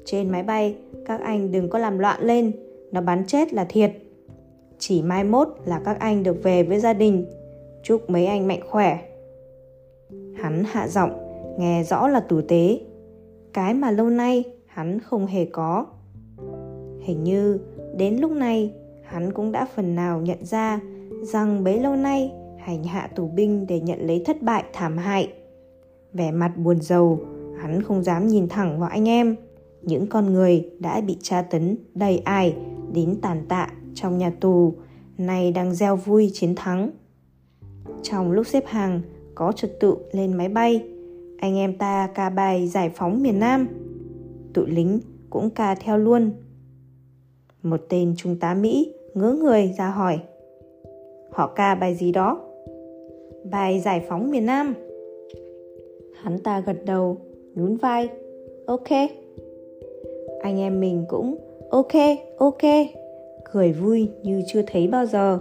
Trên 0.05 0.29
máy 0.29 0.43
bay, 0.43 0.75
các 1.05 1.21
anh 1.21 1.51
đừng 1.51 1.69
có 1.69 1.79
làm 1.79 1.99
loạn 1.99 2.21
lên, 2.21 2.51
nó 2.91 3.01
bắn 3.01 3.25
chết 3.27 3.53
là 3.53 3.65
thiệt. 3.65 3.91
Chỉ 4.79 5.01
mai 5.01 5.23
mốt 5.23 5.47
là 5.65 5.81
các 5.85 5.99
anh 5.99 6.23
được 6.23 6.43
về 6.43 6.63
với 6.63 6.79
gia 6.79 6.93
đình. 6.93 7.25
Chúc 7.83 8.09
mấy 8.09 8.25
anh 8.25 8.47
mạnh 8.47 8.61
khỏe. 8.69 8.99
Hắn 10.35 10.63
hạ 10.67 10.87
giọng, 10.87 11.11
nghe 11.59 11.83
rõ 11.83 12.07
là 12.07 12.19
tử 12.19 12.41
tế. 12.41 12.79
Cái 13.53 13.73
mà 13.73 13.91
lâu 13.91 14.09
nay 14.09 14.43
hắn 14.65 14.99
không 14.99 15.25
hề 15.25 15.45
có. 15.45 15.85
Hình 17.05 17.23
như 17.23 17.59
đến 17.97 18.15
lúc 18.15 18.31
này 18.31 18.73
hắn 19.03 19.33
cũng 19.33 19.51
đã 19.51 19.67
phần 19.75 19.95
nào 19.95 20.21
nhận 20.21 20.45
ra 20.45 20.79
rằng 21.21 21.63
bấy 21.63 21.79
lâu 21.79 21.95
nay 21.95 22.31
hành 22.59 22.83
hạ 22.83 23.09
tù 23.15 23.27
binh 23.27 23.67
để 23.67 23.79
nhận 23.79 23.99
lấy 23.99 24.21
thất 24.25 24.41
bại 24.41 24.63
thảm 24.73 24.97
hại. 24.97 25.33
Vẻ 26.13 26.31
mặt 26.31 26.57
buồn 26.57 26.81
rầu, 26.81 27.19
hắn 27.59 27.81
không 27.81 28.03
dám 28.03 28.27
nhìn 28.27 28.47
thẳng 28.49 28.79
vào 28.79 28.89
anh 28.89 29.09
em, 29.09 29.35
những 29.81 30.07
con 30.07 30.33
người 30.33 30.69
đã 30.79 31.01
bị 31.01 31.17
tra 31.21 31.41
tấn 31.41 31.77
đầy 31.93 32.17
ải 32.17 32.55
đến 32.93 33.15
tàn 33.21 33.45
tạ 33.49 33.69
trong 33.93 34.17
nhà 34.17 34.31
tù, 34.39 34.73
nay 35.17 35.51
đang 35.51 35.75
gieo 35.75 35.95
vui 35.95 36.31
chiến 36.33 36.55
thắng. 36.55 36.91
Trong 38.01 38.31
lúc 38.31 38.47
xếp 38.47 38.63
hàng 38.67 39.01
có 39.35 39.51
trật 39.51 39.79
tự 39.79 39.95
lên 40.11 40.33
máy 40.33 40.49
bay, 40.49 40.83
anh 41.39 41.57
em 41.57 41.77
ta 41.77 42.07
ca 42.15 42.29
bài 42.29 42.67
giải 42.67 42.89
phóng 42.95 43.23
miền 43.23 43.39
Nam 43.39 43.67
tụi 44.53 44.69
lính 44.69 44.99
cũng 45.29 45.49
ca 45.49 45.75
theo 45.75 45.97
luôn. 45.97 46.31
Một 47.65 47.81
tên 47.89 48.13
trung 48.17 48.35
tá 48.39 48.53
Mỹ 48.61 48.93
ngớ 49.13 49.31
người 49.31 49.73
ra 49.77 49.89
hỏi. 49.89 50.19
Họ 51.31 51.47
ca 51.55 51.75
bài 51.75 51.95
gì 51.95 52.11
đó? 52.11 52.39
Bài 53.51 53.79
giải 53.79 54.05
phóng 54.07 54.31
miền 54.31 54.45
Nam. 54.45 54.73
Hắn 56.13 56.39
ta 56.39 56.59
gật 56.59 56.85
đầu, 56.85 57.17
nhún 57.55 57.75
vai. 57.75 58.09
Ok. 58.65 58.89
Anh 60.41 60.59
em 60.59 60.79
mình 60.79 61.05
cũng 61.09 61.35
ok, 61.69 61.93
ok. 62.37 62.61
Cười 63.53 63.71
vui 63.71 64.09
như 64.23 64.41
chưa 64.47 64.61
thấy 64.67 64.87
bao 64.87 65.05
giờ. 65.05 65.39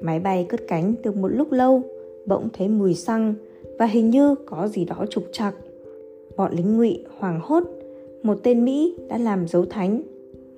Máy 0.00 0.20
bay 0.20 0.46
cất 0.48 0.60
cánh 0.68 0.94
được 1.02 1.16
một 1.16 1.28
lúc 1.28 1.52
lâu, 1.52 1.82
bỗng 2.26 2.48
thấy 2.52 2.68
mùi 2.68 2.94
xăng 2.94 3.34
và 3.78 3.86
hình 3.86 4.10
như 4.10 4.34
có 4.46 4.68
gì 4.68 4.84
đó 4.84 5.06
trục 5.10 5.24
trặc. 5.32 5.54
Bọn 6.36 6.52
lính 6.52 6.76
ngụy 6.76 7.04
hoảng 7.18 7.40
hốt, 7.42 7.64
một 8.22 8.38
tên 8.42 8.64
Mỹ 8.64 8.96
đã 9.08 9.18
làm 9.18 9.48
dấu 9.48 9.64
thánh. 9.64 10.02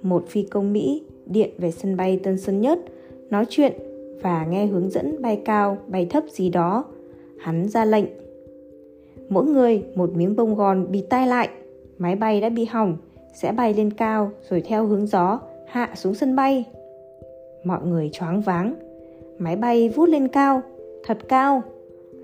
Một 0.08 0.28
phi 0.28 0.42
công 0.42 0.72
Mỹ 0.72 1.02
điện 1.26 1.50
về 1.58 1.70
sân 1.70 1.96
bay 1.96 2.20
Tân 2.22 2.38
Sơn 2.38 2.60
Nhất, 2.60 2.78
nói 3.30 3.44
chuyện 3.48 3.72
và 4.22 4.46
nghe 4.46 4.66
hướng 4.66 4.90
dẫn 4.90 5.22
bay 5.22 5.40
cao, 5.44 5.78
bay 5.86 6.06
thấp 6.10 6.24
gì 6.28 6.48
đó. 6.48 6.84
Hắn 7.38 7.68
ra 7.68 7.84
lệnh. 7.84 8.04
Mỗi 9.28 9.44
người 9.44 9.82
một 9.94 10.10
miếng 10.14 10.36
bông 10.36 10.54
gòn 10.54 10.86
bị 10.90 11.04
tai 11.10 11.26
lại. 11.26 11.48
Máy 11.98 12.16
bay 12.16 12.40
đã 12.40 12.48
bị 12.48 12.64
hỏng, 12.64 12.96
sẽ 13.34 13.52
bay 13.52 13.74
lên 13.74 13.90
cao 13.90 14.30
rồi 14.50 14.60
theo 14.60 14.86
hướng 14.86 15.06
gió 15.06 15.40
hạ 15.66 15.92
xuống 15.94 16.14
sân 16.14 16.36
bay. 16.36 16.64
Mọi 17.64 17.80
người 17.86 18.10
choáng 18.12 18.40
váng. 18.40 18.74
Máy 19.38 19.56
bay 19.56 19.88
vút 19.88 20.08
lên 20.08 20.28
cao, 20.28 20.62
thật 21.04 21.18
cao. 21.28 21.62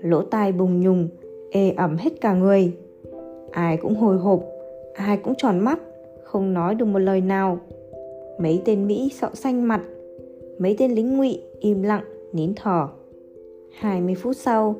Lỗ 0.01 0.21
tai 0.21 0.51
bùng 0.51 0.81
nhùng, 0.81 1.07
ê 1.51 1.73
ẩm 1.77 1.97
hết 1.97 2.21
cả 2.21 2.33
người. 2.33 2.73
Ai 3.51 3.77
cũng 3.77 3.95
hồi 3.95 4.17
hộp, 4.17 4.43
ai 4.93 5.17
cũng 5.17 5.33
tròn 5.37 5.59
mắt, 5.59 5.79
không 6.33 6.53
nói 6.53 6.75
được 6.75 6.85
một 6.85 6.99
lời 6.99 7.21
nào. 7.21 7.59
Mấy 8.39 8.61
tên 8.65 8.87
Mỹ 8.87 9.11
sợ 9.19 9.29
xanh 9.33 9.67
mặt, 9.67 9.81
mấy 10.59 10.75
tên 10.77 10.91
lính 10.91 11.17
ngụy 11.17 11.39
im 11.59 11.83
lặng, 11.83 12.03
nín 12.33 12.53
thở. 12.55 12.87
20 13.73 14.15
phút 14.15 14.35
sau, 14.37 14.75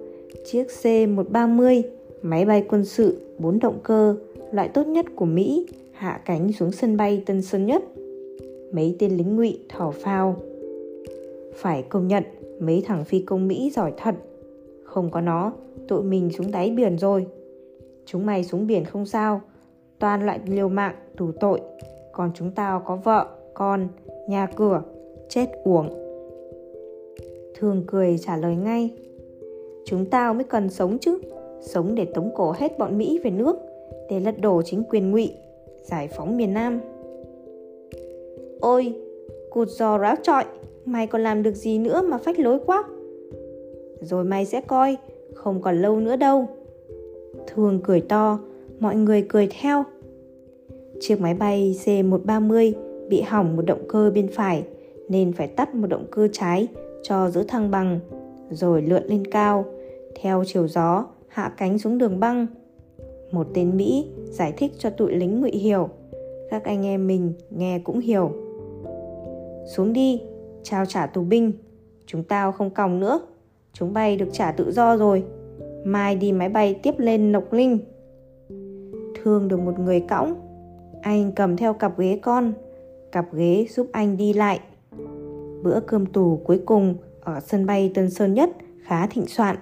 chiếc 0.45 0.67
C-130, 0.67 1.81
máy 2.21 2.45
bay 2.45 2.65
quân 2.69 2.85
sự 2.85 3.17
4 3.37 3.59
động 3.59 3.79
cơ, 3.83 4.15
loại 4.51 4.69
tốt 4.69 4.87
nhất 4.87 5.05
của 5.15 5.25
Mỹ, 5.25 5.67
hạ 5.91 6.21
cánh 6.25 6.51
xuống 6.51 6.71
sân 6.71 6.97
bay 6.97 7.23
Tân 7.25 7.41
Sơn 7.41 7.65
Nhất. 7.65 7.83
Mấy 8.71 8.95
tên 8.99 9.17
lính 9.17 9.35
ngụy 9.35 9.59
thở 9.69 9.91
phao. 9.91 10.35
Phải 11.55 11.83
công 11.89 12.07
nhận, 12.07 12.23
mấy 12.59 12.83
thằng 12.85 13.05
phi 13.05 13.19
công 13.19 13.47
Mỹ 13.47 13.71
giỏi 13.75 13.93
thật. 13.97 14.15
Không 14.83 15.09
có 15.11 15.21
nó, 15.21 15.53
tụi 15.87 16.03
mình 16.03 16.29
xuống 16.37 16.51
đáy 16.51 16.69
biển 16.69 16.97
rồi. 16.97 17.25
Chúng 18.05 18.25
mày 18.25 18.43
xuống 18.43 18.67
biển 18.67 18.85
không 18.85 19.05
sao, 19.05 19.41
toàn 20.03 20.25
loại 20.25 20.39
liều 20.45 20.69
mạng, 20.69 20.95
tù 21.17 21.31
tội. 21.39 21.61
Còn 22.11 22.31
chúng 22.35 22.51
tao 22.51 22.83
có 22.85 22.95
vợ, 22.95 23.27
con, 23.53 23.87
nhà 24.27 24.47
cửa, 24.55 24.81
chết 25.29 25.45
uổng. 25.63 25.89
Thường 27.55 27.83
cười 27.87 28.17
trả 28.17 28.37
lời 28.37 28.55
ngay. 28.55 28.89
Chúng 29.85 30.05
tao 30.05 30.33
mới 30.33 30.43
cần 30.43 30.69
sống 30.69 30.97
chứ, 31.01 31.19
sống 31.61 31.95
để 31.95 32.05
tống 32.05 32.31
cổ 32.35 32.53
hết 32.57 32.79
bọn 32.79 32.97
Mỹ 32.97 33.19
về 33.23 33.31
nước, 33.31 33.55
để 34.09 34.19
lật 34.19 34.41
đổ 34.41 34.61
chính 34.61 34.83
quyền 34.89 35.11
ngụy, 35.11 35.33
giải 35.81 36.07
phóng 36.07 36.37
miền 36.37 36.53
Nam. 36.53 36.81
Ôi, 38.59 38.93
cụt 39.49 39.67
giò 39.67 39.97
ráo 39.97 40.15
trọi, 40.23 40.45
mày 40.85 41.07
còn 41.07 41.23
làm 41.23 41.43
được 41.43 41.55
gì 41.55 41.77
nữa 41.77 42.01
mà 42.01 42.17
phách 42.17 42.39
lối 42.39 42.59
quá. 42.65 42.83
Rồi 44.01 44.23
mày 44.23 44.45
sẽ 44.45 44.61
coi, 44.61 44.97
không 45.33 45.61
còn 45.61 45.81
lâu 45.81 45.99
nữa 45.99 46.15
đâu. 46.15 46.47
Thường 47.47 47.79
cười 47.83 48.01
to, 48.01 48.39
mọi 48.79 48.95
người 48.95 49.25
cười 49.29 49.49
theo. 49.61 49.83
Chiếc 51.05 51.21
máy 51.21 51.33
bay 51.33 51.75
C-130 51.85 52.73
bị 53.09 53.21
hỏng 53.21 53.55
một 53.55 53.61
động 53.61 53.85
cơ 53.87 54.11
bên 54.15 54.27
phải 54.27 54.63
nên 55.09 55.33
phải 55.33 55.47
tắt 55.47 55.75
một 55.75 55.87
động 55.87 56.05
cơ 56.11 56.27
trái 56.31 56.67
cho 57.01 57.29
giữ 57.29 57.43
thăng 57.43 57.71
bằng, 57.71 57.99
rồi 58.49 58.81
lượn 58.81 59.03
lên 59.07 59.27
cao, 59.27 59.65
theo 60.21 60.43
chiều 60.47 60.67
gió 60.67 61.05
hạ 61.27 61.53
cánh 61.57 61.79
xuống 61.79 61.97
đường 61.97 62.19
băng. 62.19 62.47
Một 63.31 63.47
tên 63.53 63.77
Mỹ 63.77 64.07
giải 64.25 64.53
thích 64.57 64.71
cho 64.77 64.89
tụi 64.89 65.15
lính 65.15 65.41
ngụy 65.41 65.51
hiểu, 65.51 65.89
các 66.49 66.63
anh 66.63 66.85
em 66.85 67.07
mình 67.07 67.33
nghe 67.49 67.79
cũng 67.79 67.99
hiểu. 67.99 68.31
Xuống 69.75 69.93
đi, 69.93 70.21
trao 70.63 70.85
trả 70.85 71.05
tù 71.05 71.21
binh, 71.21 71.51
chúng 72.05 72.23
tao 72.23 72.51
không 72.51 72.69
còng 72.69 72.99
nữa, 72.99 73.19
chúng 73.73 73.93
bay 73.93 74.17
được 74.17 74.29
trả 74.31 74.51
tự 74.51 74.71
do 74.71 74.97
rồi. 74.97 75.23
Mai 75.83 76.15
đi 76.15 76.31
máy 76.31 76.49
bay 76.49 76.79
tiếp 76.83 76.93
lên 76.97 77.31
Nộc 77.31 77.53
Linh. 77.53 77.79
Thương 79.23 79.47
được 79.47 79.59
một 79.59 79.79
người 79.79 79.99
cõng, 79.99 80.42
anh 81.03 81.31
cầm 81.31 81.57
theo 81.57 81.73
cặp 81.73 81.99
ghế 81.99 82.19
con, 82.21 82.53
cặp 83.11 83.33
ghế 83.33 83.67
giúp 83.69 83.87
anh 83.91 84.17
đi 84.17 84.33
lại. 84.33 84.59
Bữa 85.63 85.79
cơm 85.79 86.05
tù 86.05 86.41
cuối 86.43 86.61
cùng 86.65 86.95
ở 87.21 87.39
sân 87.39 87.65
bay 87.65 87.91
Tân 87.93 88.09
Sơn 88.09 88.33
Nhất 88.33 88.49
khá 88.83 89.07
thịnh 89.07 89.27
soạn. 89.27 89.55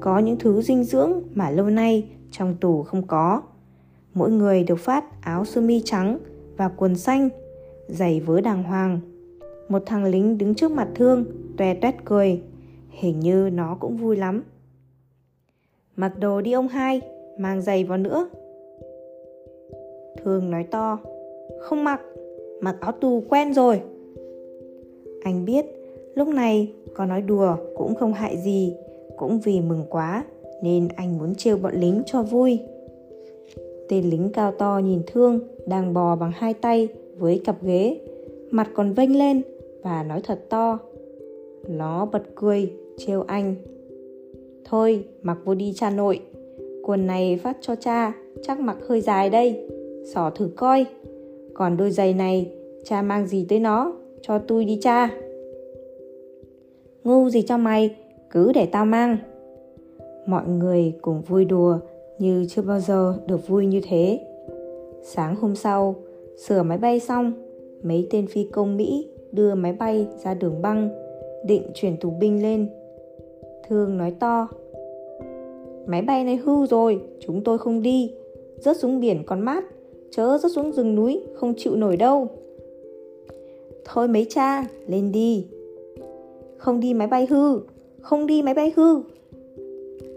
Có 0.00 0.18
những 0.18 0.38
thứ 0.38 0.62
dinh 0.62 0.84
dưỡng 0.84 1.22
mà 1.34 1.50
lâu 1.50 1.66
nay 1.66 2.08
trong 2.30 2.54
tù 2.60 2.82
không 2.82 3.06
có. 3.06 3.42
Mỗi 4.14 4.30
người 4.30 4.64
được 4.64 4.78
phát 4.78 5.22
áo 5.22 5.44
sơ 5.44 5.60
mi 5.60 5.82
trắng 5.84 6.18
và 6.56 6.68
quần 6.68 6.96
xanh, 6.96 7.28
giày 7.88 8.20
vớ 8.20 8.40
đàng 8.40 8.62
hoàng. 8.62 9.00
Một 9.68 9.82
thằng 9.86 10.04
lính 10.04 10.38
đứng 10.38 10.54
trước 10.54 10.70
mặt 10.70 10.88
Thương, 10.94 11.24
toe 11.56 11.74
toét 11.74 11.94
cười. 12.04 12.42
Hình 12.90 13.20
như 13.20 13.50
nó 13.52 13.76
cũng 13.80 13.96
vui 13.96 14.16
lắm. 14.16 14.42
Mặc 15.96 16.18
đồ 16.18 16.40
đi 16.40 16.52
ông 16.52 16.68
hai, 16.68 17.00
mang 17.38 17.62
giày 17.62 17.84
vào 17.84 17.98
nữa. 17.98 18.28
Thương 20.24 20.50
nói 20.50 20.64
to, 20.70 20.98
không 21.60 21.84
mặc, 21.84 22.00
mặc 22.60 22.76
áo 22.80 22.92
tù 22.92 23.22
quen 23.28 23.54
rồi. 23.54 23.80
Anh 25.22 25.44
biết, 25.44 25.66
lúc 26.14 26.28
này 26.28 26.72
có 26.94 27.04
nói 27.04 27.22
đùa 27.22 27.56
cũng 27.76 27.94
không 27.94 28.12
hại 28.12 28.36
gì, 28.36 28.76
cũng 29.16 29.40
vì 29.40 29.60
mừng 29.60 29.84
quá 29.90 30.24
nên 30.62 30.88
anh 30.96 31.18
muốn 31.18 31.34
trêu 31.34 31.56
bọn 31.56 31.74
lính 31.74 32.02
cho 32.06 32.22
vui. 32.22 32.58
Tên 33.88 34.10
lính 34.10 34.30
cao 34.32 34.52
to 34.52 34.80
nhìn 34.84 35.02
Thương 35.06 35.40
đang 35.66 35.94
bò 35.94 36.16
bằng 36.16 36.32
hai 36.34 36.54
tay 36.54 36.88
với 37.18 37.40
cặp 37.44 37.62
ghế, 37.62 38.00
mặt 38.50 38.70
còn 38.74 38.92
vênh 38.92 39.18
lên 39.18 39.42
và 39.82 40.02
nói 40.02 40.20
thật 40.24 40.40
to. 40.48 40.78
Nó 41.68 42.06
bật 42.12 42.22
cười, 42.34 42.72
trêu 42.96 43.22
anh. 43.26 43.54
Thôi, 44.64 45.04
mặc 45.22 45.38
vô 45.44 45.54
đi 45.54 45.72
cha 45.76 45.90
nội. 45.90 46.20
Quần 46.82 47.06
này 47.06 47.40
phát 47.42 47.56
cho 47.60 47.74
cha, 47.74 48.12
chắc 48.42 48.60
mặc 48.60 48.76
hơi 48.88 49.00
dài 49.00 49.30
đây. 49.30 49.68
Xỏ 50.04 50.30
thử 50.30 50.50
coi. 50.56 50.86
Còn 51.54 51.76
đôi 51.76 51.90
giày 51.90 52.14
này, 52.14 52.52
cha 52.84 53.02
mang 53.02 53.26
gì 53.26 53.46
tới 53.48 53.60
nó, 53.60 53.92
cho 54.22 54.38
tôi 54.38 54.64
đi 54.64 54.78
cha. 54.82 55.10
Ngu 57.04 57.30
gì 57.30 57.42
cho 57.42 57.56
mày, 57.56 57.96
cứ 58.30 58.52
để 58.52 58.66
tao 58.66 58.84
mang. 58.84 59.16
Mọi 60.26 60.46
người 60.48 60.92
cùng 61.02 61.22
vui 61.22 61.44
đùa 61.44 61.78
như 62.18 62.46
chưa 62.48 62.62
bao 62.62 62.80
giờ 62.80 63.14
được 63.26 63.48
vui 63.48 63.66
như 63.66 63.80
thế. 63.88 64.20
Sáng 65.02 65.36
hôm 65.36 65.56
sau, 65.56 65.94
sửa 66.36 66.62
máy 66.62 66.78
bay 66.78 67.00
xong, 67.00 67.32
mấy 67.82 68.06
tên 68.10 68.26
phi 68.26 68.44
công 68.44 68.76
Mỹ 68.76 69.08
đưa 69.32 69.54
máy 69.54 69.72
bay 69.72 70.06
ra 70.24 70.34
đường 70.34 70.62
băng, 70.62 70.90
định 71.46 71.62
chuyển 71.74 71.96
tù 71.96 72.10
binh 72.10 72.42
lên. 72.42 72.68
Thương 73.68 73.98
nói 73.98 74.14
to, 74.20 74.48
Máy 75.86 76.02
bay 76.02 76.24
này 76.24 76.36
hư 76.36 76.66
rồi, 76.66 77.00
chúng 77.20 77.44
tôi 77.44 77.58
không 77.58 77.82
đi. 77.82 78.14
Rớt 78.58 78.76
xuống 78.76 79.00
biển 79.00 79.22
còn 79.26 79.40
mát, 79.40 79.64
chớ 80.10 80.38
rớt 80.38 80.52
xuống 80.52 80.72
rừng 80.72 80.94
núi, 80.94 81.20
không 81.34 81.54
chịu 81.56 81.76
nổi 81.76 81.96
đâu. 81.96 82.28
Thôi 83.84 84.08
mấy 84.08 84.26
cha, 84.30 84.64
lên 84.86 85.12
đi. 85.12 85.46
Không 86.56 86.80
đi 86.80 86.94
máy 86.94 87.06
bay 87.06 87.26
hư, 87.30 87.60
không 88.00 88.26
đi 88.26 88.42
máy 88.42 88.54
bay 88.54 88.72
hư. 88.76 89.00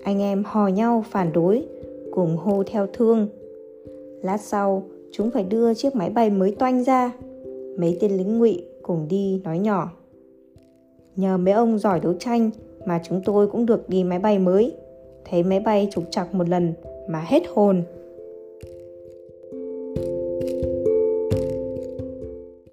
Anh 0.03 0.21
em 0.21 0.43
hò 0.45 0.67
nhau 0.67 1.06
phản 1.10 1.34
đối, 1.34 1.65
cùng 2.12 2.38
hô 2.38 2.63
theo 2.63 2.88
thương. 2.93 3.27
Lát 4.21 4.38
sau, 4.38 4.84
chúng 5.12 5.32
phải 5.32 5.43
đưa 5.43 5.73
chiếc 5.73 5.95
máy 5.95 6.10
bay 6.10 6.29
mới 6.29 6.51
toanh 6.51 6.84
ra. 6.84 7.12
Mấy 7.77 7.97
tên 8.01 8.17
lính 8.17 8.39
ngụy 8.39 8.65
cùng 8.82 9.08
đi 9.10 9.41
nói 9.43 9.60
nhỏ. 9.60 9.91
Nhờ 11.15 11.38
mấy 11.38 11.53
ông 11.53 11.79
giỏi 11.79 11.99
đấu 11.99 12.13
tranh 12.13 12.49
mà 12.86 13.01
chúng 13.03 13.21
tôi 13.25 13.47
cũng 13.47 13.65
được 13.65 13.89
đi 13.89 14.03
máy 14.03 14.19
bay 14.19 14.39
mới 14.39 14.75
thấy 15.25 15.43
máy 15.43 15.60
bay 15.60 15.88
trục 15.91 16.03
trặc 16.12 16.36
một 16.36 16.49
lần 16.49 16.73
mà 17.08 17.19
hết 17.19 17.43
hồn 17.53 17.84